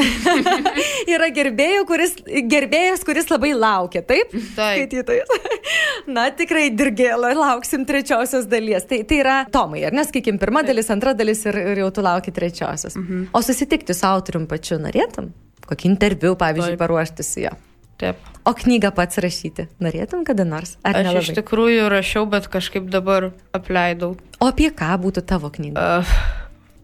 Yra 1.14 1.28
gerbėjų, 1.34 1.84
kuris, 1.88 2.14
gerbėjas, 2.50 3.04
kuris 3.06 3.30
labai 3.30 3.52
laukia, 3.56 4.02
taip? 4.06 4.32
Taip. 4.32 4.54
Skaitytojas. 4.56 5.30
Na, 6.16 6.28
tikrai 6.34 6.68
dirgėlą, 6.74 7.32
lauksim 7.38 7.84
trečiosios 7.88 8.48
dalies. 8.50 8.86
Tai, 8.90 9.02
tai 9.08 9.20
yra 9.22 9.38
Tomai, 9.52 9.84
ar 9.88 9.96
nesakykim, 9.96 10.40
pirma 10.42 10.64
dalis, 10.66 10.90
antra 10.92 11.14
dalis 11.16 11.44
ir, 11.48 11.58
ir 11.74 11.82
jau 11.84 11.90
tu 11.98 12.04
lauki 12.06 12.34
trečiosios. 12.34 12.96
Mhm. 12.98 13.30
O 13.36 13.42
susitikti 13.44 13.96
su 13.96 14.06
autorium 14.08 14.46
pačiu 14.50 14.80
norėtum? 14.82 15.32
Kokį 15.70 15.90
interviu, 15.92 16.34
pavyzdžiui, 16.38 16.74
Taip. 16.74 16.82
paruošti 16.82 17.26
su 17.26 17.44
juo. 17.44 17.54
Taip. 18.00 18.20
O 18.48 18.54
knygą 18.56 18.88
pats 18.96 19.20
rašyti 19.20 19.66
norėtum 19.84 20.24
kada 20.24 20.46
nors? 20.48 20.78
Ar 20.80 20.96
Aš 20.96 21.04
iš 21.04 21.10
nelabai? 21.10 21.34
tikrųjų 21.36 21.88
rašiau, 21.92 22.24
bet 22.32 22.48
kažkaip 22.48 22.88
dabar 22.90 23.30
apleidau. 23.56 24.14
O 24.40 24.48
apie 24.48 24.70
ką 24.72 24.94
būtų 25.02 25.22
tavo 25.28 25.50
knyga? 25.52 25.76
Uh, 26.00 26.14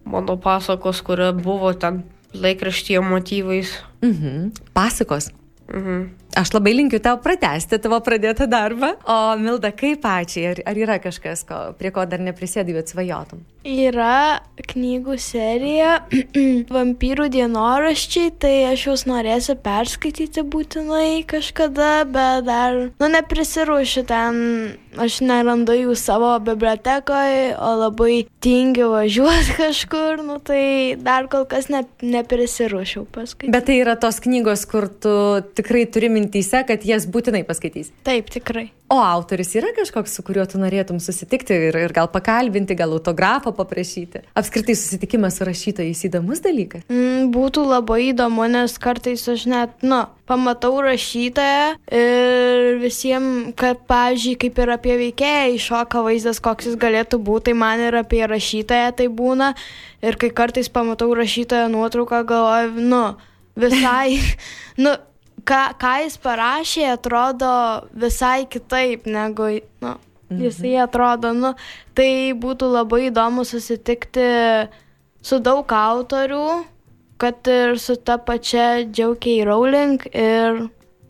mano 0.04 0.36
pasakos, 0.36 1.00
kuria 1.06 1.32
buvo 1.32 1.72
ten 1.72 2.02
laikraštyje 2.40 3.00
motyvais. 3.00 3.68
Mhm. 4.02 4.50
Pasakos. 4.72 5.30
Mhm. 5.68 6.25
Aš 6.36 6.50
labai 6.52 6.74
linkiu 6.76 6.98
tau 7.00 7.16
pratesti 7.24 7.78
tavo 7.80 7.96
pradėtą 8.04 8.44
darbą. 8.52 8.92
O 9.08 9.16
Milda, 9.40 9.70
kaip 9.72 10.02
pačiai, 10.04 10.50
ar, 10.50 10.58
ar 10.68 10.80
yra 10.84 10.98
kažkas, 11.00 11.46
ko, 11.48 11.60
prie 11.80 11.88
ko 11.94 12.04
dar 12.04 12.20
neprisėdai, 12.20 12.74
bet 12.76 12.92
svajotum? 12.92 13.40
Yra 13.66 14.44
knygų 14.70 15.16
serija 15.18 15.96
Vampyrų 16.76 17.26
dienoraščiai, 17.34 18.34
tai 18.38 18.52
aš 18.68 18.84
jūs 18.90 19.06
norėsiu 19.08 19.56
perskaityti 19.64 20.44
būtinai 20.46 21.24
kažkada, 21.26 22.04
bet 22.04 22.44
dar, 22.46 22.76
nu, 23.00 23.08
neprisirūšiu 23.16 24.04
ten, 24.06 24.38
aš 25.00 25.18
nerandu 25.24 25.74
jų 25.74 25.96
savo 25.98 26.34
bibliotekoje, 26.46 27.56
o 27.56 27.72
labai 27.80 28.26
tingiu 28.44 28.92
važiuoti 28.92 29.56
kažkur, 29.62 30.22
nu, 30.28 30.36
tai 30.44 30.94
dar 31.00 31.26
kol 31.32 31.48
kas 31.48 31.70
ne, 31.72 31.82
neprisirūšiau 32.04 33.08
paskaityti. 33.08 33.54
Bet 33.56 33.66
tai 33.72 33.80
yra 33.80 33.96
tos 33.98 34.20
knygos, 34.22 34.68
kur 34.68 34.86
tu 34.92 35.16
tikrai 35.56 35.88
turi 35.90 36.12
minti 36.12 36.25
mintyse, 36.26 36.64
kad 36.66 36.84
jas 36.84 37.06
būtinai 37.06 37.46
paskaitys. 37.46 37.92
Taip, 38.06 38.28
tikrai. 38.34 38.68
O 38.90 39.00
autorius 39.02 39.50
yra 39.58 39.72
kažkoks, 39.74 40.12
su 40.14 40.22
kuriuo 40.22 40.44
tu 40.46 40.60
norėtum 40.62 41.00
susitikti 41.02 41.56
ir, 41.68 41.78
ir 41.88 41.94
gal 41.94 42.06
pakalbinti, 42.12 42.76
gal 42.78 42.92
autografą 42.94 43.50
paprašyti. 43.56 44.22
Apskritai 44.38 44.76
susitikimas 44.78 45.40
su 45.40 45.46
rašytojais 45.48 46.04
įdomus 46.06 46.42
dalykas. 46.44 46.84
Mm, 46.86 47.32
būtų 47.34 47.64
labai 47.66 48.12
įdomu, 48.12 48.44
nes 48.52 48.76
kartais 48.78 49.24
aš 49.32 49.48
net, 49.50 49.74
nu, 49.82 50.04
pamatau 50.30 50.78
rašytoją 50.86 51.72
ir 51.98 52.78
visiems, 52.82 53.56
kad, 53.58 53.82
pavyzdžiui, 53.90 54.36
kaip 54.44 54.62
ir 54.62 54.74
apie 54.76 54.94
veikėją 55.02 55.56
iššoka 55.56 56.04
vaizdas, 56.06 56.42
koks 56.42 56.70
jis 56.70 56.78
galėtų 56.82 57.18
būti, 57.26 57.50
tai 57.50 57.56
man 57.58 57.82
ir 57.88 57.98
apie 57.98 58.22
rašytoją 58.26 58.94
tai 58.98 59.10
būna. 59.10 59.50
Ir 60.06 60.18
kai 60.20 60.30
kartais 60.30 60.70
pamatau 60.70 61.10
rašytoją 61.18 61.66
nuotrauką, 61.74 62.22
galvoju, 62.30 62.86
nu, 62.86 63.02
visai, 63.58 64.20
nu, 64.84 64.94
ką, 65.46 65.62
ką 65.80 65.92
jis 66.04 66.18
parašė, 66.22 66.84
atrodo 66.96 67.52
visai 67.94 68.46
kitaip 68.50 69.06
negu, 69.10 69.48
nu, 69.84 69.94
jisai 70.42 70.76
atrodo, 70.84 71.32
nu, 71.36 71.54
tai 71.96 72.34
būtų 72.36 72.70
labai 72.72 73.06
įdomu 73.10 73.46
susitikti 73.46 74.26
su 75.26 75.40
daug 75.42 75.70
autorių, 75.72 76.46
kad 77.22 77.48
ir 77.48 77.78
su 77.80 77.96
ta 77.96 78.18
pačia 78.18 78.84
Džiaukiai 78.84 79.46
Rowling 79.48 80.08
ir, 80.12 80.66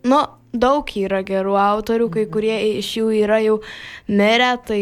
nu, 0.07 0.21
daug 0.53 0.89
yra 0.97 1.21
gerų 1.27 1.57
autorių, 1.59 2.07
kai 2.13 2.25
kurie 2.31 2.55
iš 2.79 2.93
jų 2.99 3.07
yra 3.19 3.39
jau 3.43 3.57
mirę, 4.07 4.53
tai 4.67 4.81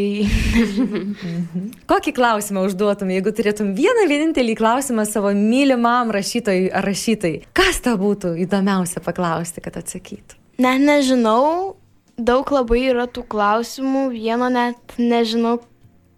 Kokį 1.89 2.15
klausimą 2.15 2.65
užduotum, 2.69 3.11
jeigu 3.15 3.33
turėtum 3.35 3.73
vieną 3.77 4.07
vienintelį 4.11 4.55
klausimą 4.59 5.07
savo 5.09 5.33
mylimam 5.35 6.13
rašytojui 6.15 6.71
ar 6.75 6.85
rašytojai? 6.87 7.43
Kas 7.57 7.81
tau 7.85 7.97
būtų 8.01 8.35
įdomiausia 8.45 9.03
paklausti, 9.05 9.63
kad 9.65 9.77
atsakytų? 9.81 10.39
net 10.57 10.81
nežinau, 10.81 11.75
daug 12.17 12.51
labai 12.51 12.85
yra 12.91 13.07
tų 13.11 13.25
klausimų, 13.31 14.07
vieno 14.13 14.47
net 14.51 14.95
nežinau, 14.99 15.59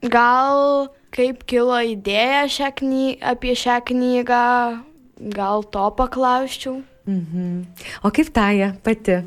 gal 0.04 0.92
kaip 1.16 1.44
kilo 1.50 1.80
idėja 1.82 2.46
šią 2.52 2.72
kny 2.78 3.06
apie 3.34 3.56
šią 3.58 3.80
knygą, 3.88 4.44
gal 5.34 5.66
to 5.66 5.88
paklausčiau. 5.98 6.82
Mhm. 7.08 7.65
O 8.04 8.12
kaip 8.12 8.34
Taja 8.36 8.74
pati, 8.84 9.22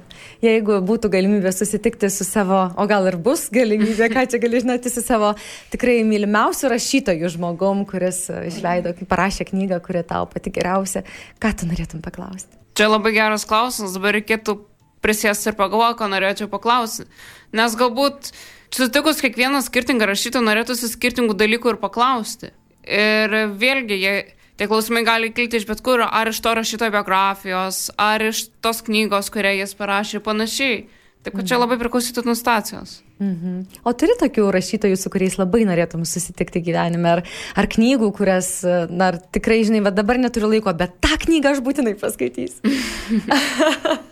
jeigu 0.45 0.83
būtų 0.85 1.09
galimybė 1.15 1.49
susitikti 1.57 2.11
su 2.13 2.27
savo, 2.29 2.59
o 2.77 2.85
gal 2.89 3.09
ir 3.09 3.17
bus 3.17 3.47
galimybė, 3.53 4.11
ką 4.13 4.27
čia 4.29 4.41
gali 4.43 4.61
žinoti, 4.61 4.93
su 4.93 5.01
savo 5.01 5.33
tikrai 5.73 6.03
mylimiausiu 6.05 6.69
rašytoju 6.69 7.31
žmogum, 7.33 7.87
kuris 7.89 8.27
e, 8.29 8.43
išleido, 8.51 8.93
parašė 9.09 9.49
knygą, 9.49 9.81
kuri 9.87 10.05
tau 10.05 10.29
pati 10.29 10.53
geriausia, 10.53 11.07
ką 11.41 11.55
tu 11.57 11.71
norėtum 11.71 12.05
paklausti? 12.05 12.53
Čia 12.77 12.91
labai 12.91 13.15
geras 13.17 13.49
klausimas, 13.49 13.97
dabar 13.97 14.19
reikėtų 14.19 14.59
prisėsti 15.01 15.49
ir 15.49 15.57
pagalvoti, 15.57 15.97
ko 16.03 16.11
norėčiau 16.13 16.51
paklausyti. 16.53 17.09
Nes 17.57 17.77
galbūt 17.81 18.35
sutikus 18.77 19.23
kiekvieną 19.25 19.63
skirtingą 19.65 20.05
rašytoją 20.11 20.45
norėtųsi 20.45 20.93
skirtingų 20.93 21.39
dalykų 21.41 21.73
ir 21.73 21.81
paklausti. 21.81 22.53
Ir 22.85 23.35
vėlgi, 23.57 23.97
jie, 24.05 24.15
tie 24.61 24.69
klausimai 24.69 25.05
gali 25.09 25.33
kilti 25.33 25.57
iš 25.57 25.65
bet 25.69 25.81
kur, 25.81 26.05
ar 26.05 26.29
iš 26.29 26.43
to 26.45 26.53
rašytojo 26.59 26.93
biografijos, 26.93 27.87
ar 27.97 28.21
iš 28.29 28.51
tos 28.61 28.83
knygos, 28.85 29.33
kurią 29.33 29.57
jis 29.63 29.73
parašė 29.79 30.19
ir 30.19 30.27
panašiai. 30.27 30.81
Taip 31.21 31.35
kad 31.37 31.49
čia 31.49 31.59
labai 31.61 31.77
priklausytų 31.77 32.23
nuo 32.25 32.33
stacijos. 32.37 33.01
Mhm. 33.21 33.57
O 33.85 33.93
turi 33.93 34.15
tokių 34.21 34.47
rašytojų, 34.57 34.97
su 34.97 35.13
kuriais 35.13 35.37
labai 35.37 35.67
norėtum 35.69 36.07
susitikti 36.09 36.63
gyvenime, 36.65 37.11
ar, 37.19 37.23
ar 37.61 37.69
knygų, 37.69 38.09
kurias, 38.17 38.55
na, 38.89 39.13
tikrai, 39.37 39.61
žinai, 39.69 39.83
va 39.85 39.93
dabar 39.93 40.21
neturiu 40.21 40.49
laiko, 40.55 40.73
bet 40.77 40.97
tą 41.05 41.21
knygą 41.27 41.53
aš 41.57 41.61
būtinai 41.65 41.93
paskaitysiu. 42.01 42.73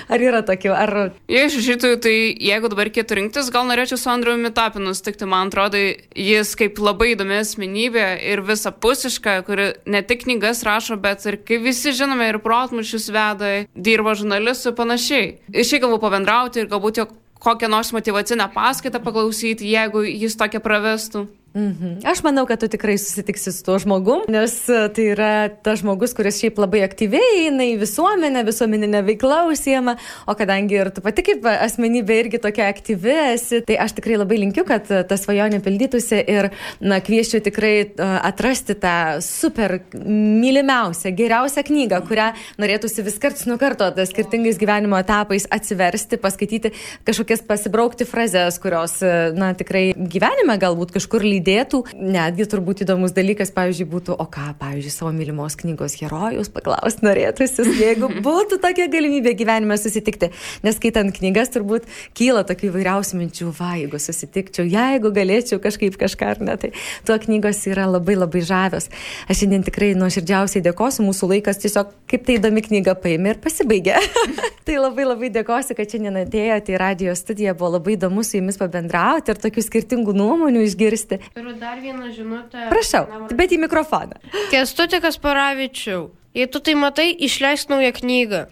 ar 0.08 0.24
yra 0.24 0.42
tokių, 0.46 0.72
ar... 0.74 0.94
Jei 1.30 1.46
iš 1.46 1.58
rašytojų, 1.60 1.98
tai 2.04 2.14
jeigu 2.48 2.70
dabar 2.72 2.88
reikėtų 2.88 3.18
rinktis, 3.20 3.50
gal 3.54 3.68
norėčiau 3.68 4.00
su 4.00 4.10
Andriu 4.12 4.36
Mitapinu 4.40 4.94
sutikti, 4.96 5.28
man 5.28 5.52
atrodo, 5.52 5.80
jis 6.16 6.54
kaip 6.58 6.80
labai 6.82 7.12
įdomi 7.14 7.38
asmenybė 7.42 8.08
ir 8.32 8.42
visapusiška, 8.48 9.38
kuri 9.48 9.70
ne 9.90 10.02
tik 10.06 10.24
knygas 10.26 10.64
rašo, 10.66 10.98
bet 11.00 11.26
ir, 11.28 11.38
kaip 11.48 11.64
visi 11.66 11.94
žinome, 11.96 12.30
ir 12.32 12.40
protmušius 12.44 13.10
veda, 13.14 13.54
dirba 13.76 14.16
žurnalistų 14.18 14.72
ir 14.72 14.78
panašiai. 14.82 15.32
Ir 15.54 15.68
šiaip 15.68 15.86
galbūt 15.86 16.04
pabendrauti 16.04 16.64
ir 16.64 16.70
galbūt 16.72 17.02
jo 17.02 17.08
kokią 17.38 17.68
nors 17.70 17.92
motivacinę 17.94 18.48
paskaitą 18.54 19.00
paklausyti, 19.02 19.68
jeigu 19.70 20.02
jis 20.08 20.36
tokia 20.36 20.60
pravestų. 20.64 21.28
Mhm. 21.54 22.04
Aš 22.04 22.20
manau, 22.22 22.44
kad 22.46 22.60
tu 22.60 22.68
tikrai 22.68 22.98
susitiksi 22.98 23.52
su 23.52 23.64
tuo 23.64 23.78
žmogum, 23.80 24.20
nes 24.28 24.52
e, 24.68 24.82
tai 24.94 25.04
yra 25.14 25.48
tas 25.48 25.80
žmogus, 25.80 26.12
kuris 26.14 26.36
šiaip 26.42 26.58
labai 26.60 26.82
aktyviai 26.84 27.46
eina 27.46 27.64
į 27.64 27.78
visuomenę, 27.80 28.42
visuomeninę 28.44 29.00
veiklą 29.06 29.40
užsiema, 29.48 29.96
o 30.28 30.34
kadangi 30.38 30.76
ir 30.76 30.90
tu 30.92 31.02
pati 31.02 31.24
kaip 31.24 31.48
asmenybė 31.48 32.18
irgi 32.22 32.40
tokia 32.44 32.68
aktyvi 32.68 33.14
esi, 33.32 33.62
tai 33.66 33.78
aš 33.80 33.96
tikrai 33.96 34.18
labai 34.20 34.38
linkiu, 34.42 34.66
kad 34.68 34.90
e, 34.92 35.00
ta 35.08 35.18
svajonė 35.18 35.62
pildytųsi 35.64 36.20
ir 36.20 36.50
na, 36.84 37.00
kvieščiau 37.04 37.40
tikrai 37.42 37.72
uh, 37.88 38.18
atrasti 38.28 38.76
tą 38.78 39.18
super 39.24 39.78
mylimiausią, 39.94 41.14
geriausią 41.16 41.64
knygą, 41.66 42.02
kurią 42.06 42.28
norėtųsi 42.60 43.02
vis 43.06 43.18
karts 43.22 43.46
nuo 43.48 43.58
karto, 43.60 43.88
skirtingais 44.10 44.60
gyvenimo 44.60 44.98
etapais 45.00 45.48
atsiversti, 45.54 46.20
paskaityti 46.20 46.74
kažkokias 47.08 47.42
pasibraukti 47.48 48.06
frazes, 48.08 48.60
kurios, 48.62 48.98
na, 49.38 49.52
tikrai 49.58 49.90
gyvenime 49.96 50.58
galbūt 50.60 50.94
kažkur 50.98 51.24
lydėjo 51.24 51.37
lydėtų. 51.38 51.82
Netgi 51.96 52.46
turbūt 52.50 52.82
įdomus 52.84 53.14
dalykas, 53.16 53.52
pavyzdžiui, 53.56 53.88
būtų, 53.88 54.16
o 54.18 54.26
ką, 54.28 54.52
pavyzdžiui, 54.60 54.92
savo 54.92 55.12
mylimos 55.16 55.56
knygos 55.58 55.96
herojus 56.02 56.50
paklausti 56.52 57.06
norėtųsi, 57.06 57.66
jeigu 57.78 58.10
būtų 58.26 58.60
tokia 58.62 58.88
galimybė 58.92 59.34
gyvenime 59.38 59.78
susitikti. 59.80 60.30
Nes 60.66 60.78
skaitant 60.78 61.14
knygas 61.14 61.52
turbūt 61.54 61.88
kyla 62.18 62.44
tokių 62.48 62.70
įvairiausių 62.72 63.20
minčių, 63.22 63.50
va, 63.58 63.74
jeigu 63.80 64.00
susitikčiau, 64.02 64.66
jeigu 64.68 65.12
galėčiau 65.14 65.60
kažkaip 65.62 65.98
kažką 66.00 66.32
ar 66.34 66.42
ne, 66.44 66.56
tai 66.60 66.72
tuo 67.08 67.18
knygos 67.22 67.64
yra 67.70 67.88
labai 67.88 68.18
labai 68.18 68.42
žavios. 68.44 68.90
Aš 69.28 69.42
šiandien 69.42 69.66
tikrai 69.66 69.94
nuoširdžiausiai 69.98 70.64
dėkosiu, 70.64 71.06
mūsų 71.06 71.32
laikas 71.34 71.62
tiesiog 71.62 71.92
kaip 72.10 72.24
tai 72.26 72.38
įdomi 72.38 72.64
knyga 72.64 72.96
paėmė 72.98 73.34
ir 73.34 73.42
pasibaigė. 73.42 73.98
tai 74.66 74.78
labai 74.80 75.06
labai 75.08 75.30
dėkosiu, 75.32 75.76
kad 75.78 75.90
šiandien 75.92 76.22
atėjote 76.24 76.74
į 76.74 76.80
radio 76.80 77.14
studiją, 77.18 77.54
buvo 77.58 77.74
labai 77.76 77.96
įdomu 77.96 78.24
su 78.26 78.38
jumis 78.38 78.58
pabendrauti 78.60 79.32
ir 79.32 79.40
tokių 79.42 79.64
skirtingų 79.64 80.14
nuomonių 80.16 80.64
išgirsti. 80.66 81.20
Turiu 81.34 81.52
dar 81.60 81.80
vieną 81.80 82.12
žinutę. 82.12 82.68
Prašau, 82.70 83.06
bet 83.34 83.52
į 83.52 83.60
mikrofoną. 83.64 84.18
Kestutė 84.52 85.00
Kasparavičiau, 85.04 86.08
jei 86.34 86.48
tu 86.48 86.60
tai 86.60 86.74
matai, 86.78 87.10
išleisk 87.28 87.70
naują 87.72 87.92
knygą. 88.00 88.46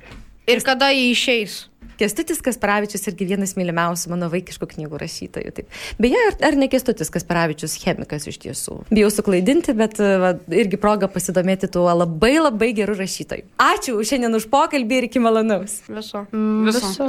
Ir 0.46 0.62
kada 0.66 0.92
jį 0.94 1.08
išeis? 1.14 1.56
Kestutis 2.00 2.42
Kasparavičius 2.44 3.06
irgi 3.11 3.28
vienas 3.30 3.54
mylimiausių 3.56 4.12
mano 4.12 4.28
vaikiškų 4.32 4.68
knygų 4.74 5.00
rašytojų. 5.00 5.52
Taip. 5.56 5.78
Beje, 6.02 6.20
ar, 6.28 6.38
ar 6.50 6.59
ne 6.59 6.68
Kestutis 6.72 7.12
Kasparavičius 7.12 7.76
chemikas 7.80 8.28
iš 8.28 8.38
tiesų? 8.42 8.80
Bijau 8.90 9.11
suklaidinti, 9.12 9.72
bet 9.76 10.00
va, 10.00 10.35
irgi 10.52 10.80
proga 10.80 11.09
pasidomėti 11.12 11.70
tuo 11.72 11.87
labai 11.88 12.37
labai 12.40 12.72
geru 12.76 12.96
rašytoju. 12.98 13.46
Ačiū 13.62 13.96
šiandien 14.06 14.37
už 14.37 14.48
pokalbį 14.52 15.00
ir 15.00 15.09
iki 15.09 15.22
malonaus. 15.22 15.80
Viso. 15.88 16.26
Viso. 16.68 17.09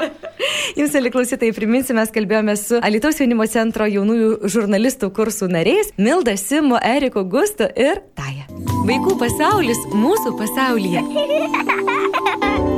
Jums, 0.78 0.94
mėly 0.94 1.10
klausytojai, 1.12 1.54
priminsiu, 1.56 1.96
mes 1.98 2.12
kalbėjome 2.14 2.54
su 2.60 2.78
Alitaus 2.84 3.18
jaunimo 3.20 3.46
centro 3.50 3.88
jaunųjų 3.90 4.50
žurnalistų 4.54 5.10
kursų 5.16 5.50
nariais 5.50 5.90
Milda 5.98 6.36
Simu, 6.38 6.78
Eriku 6.78 7.26
Gustu 7.26 7.66
ir 7.74 8.04
Taja. 8.18 8.46
Vaikų 8.86 9.18
pasaulis 9.20 9.80
mūsų 9.92 10.36
pasaulyje. 10.40 11.00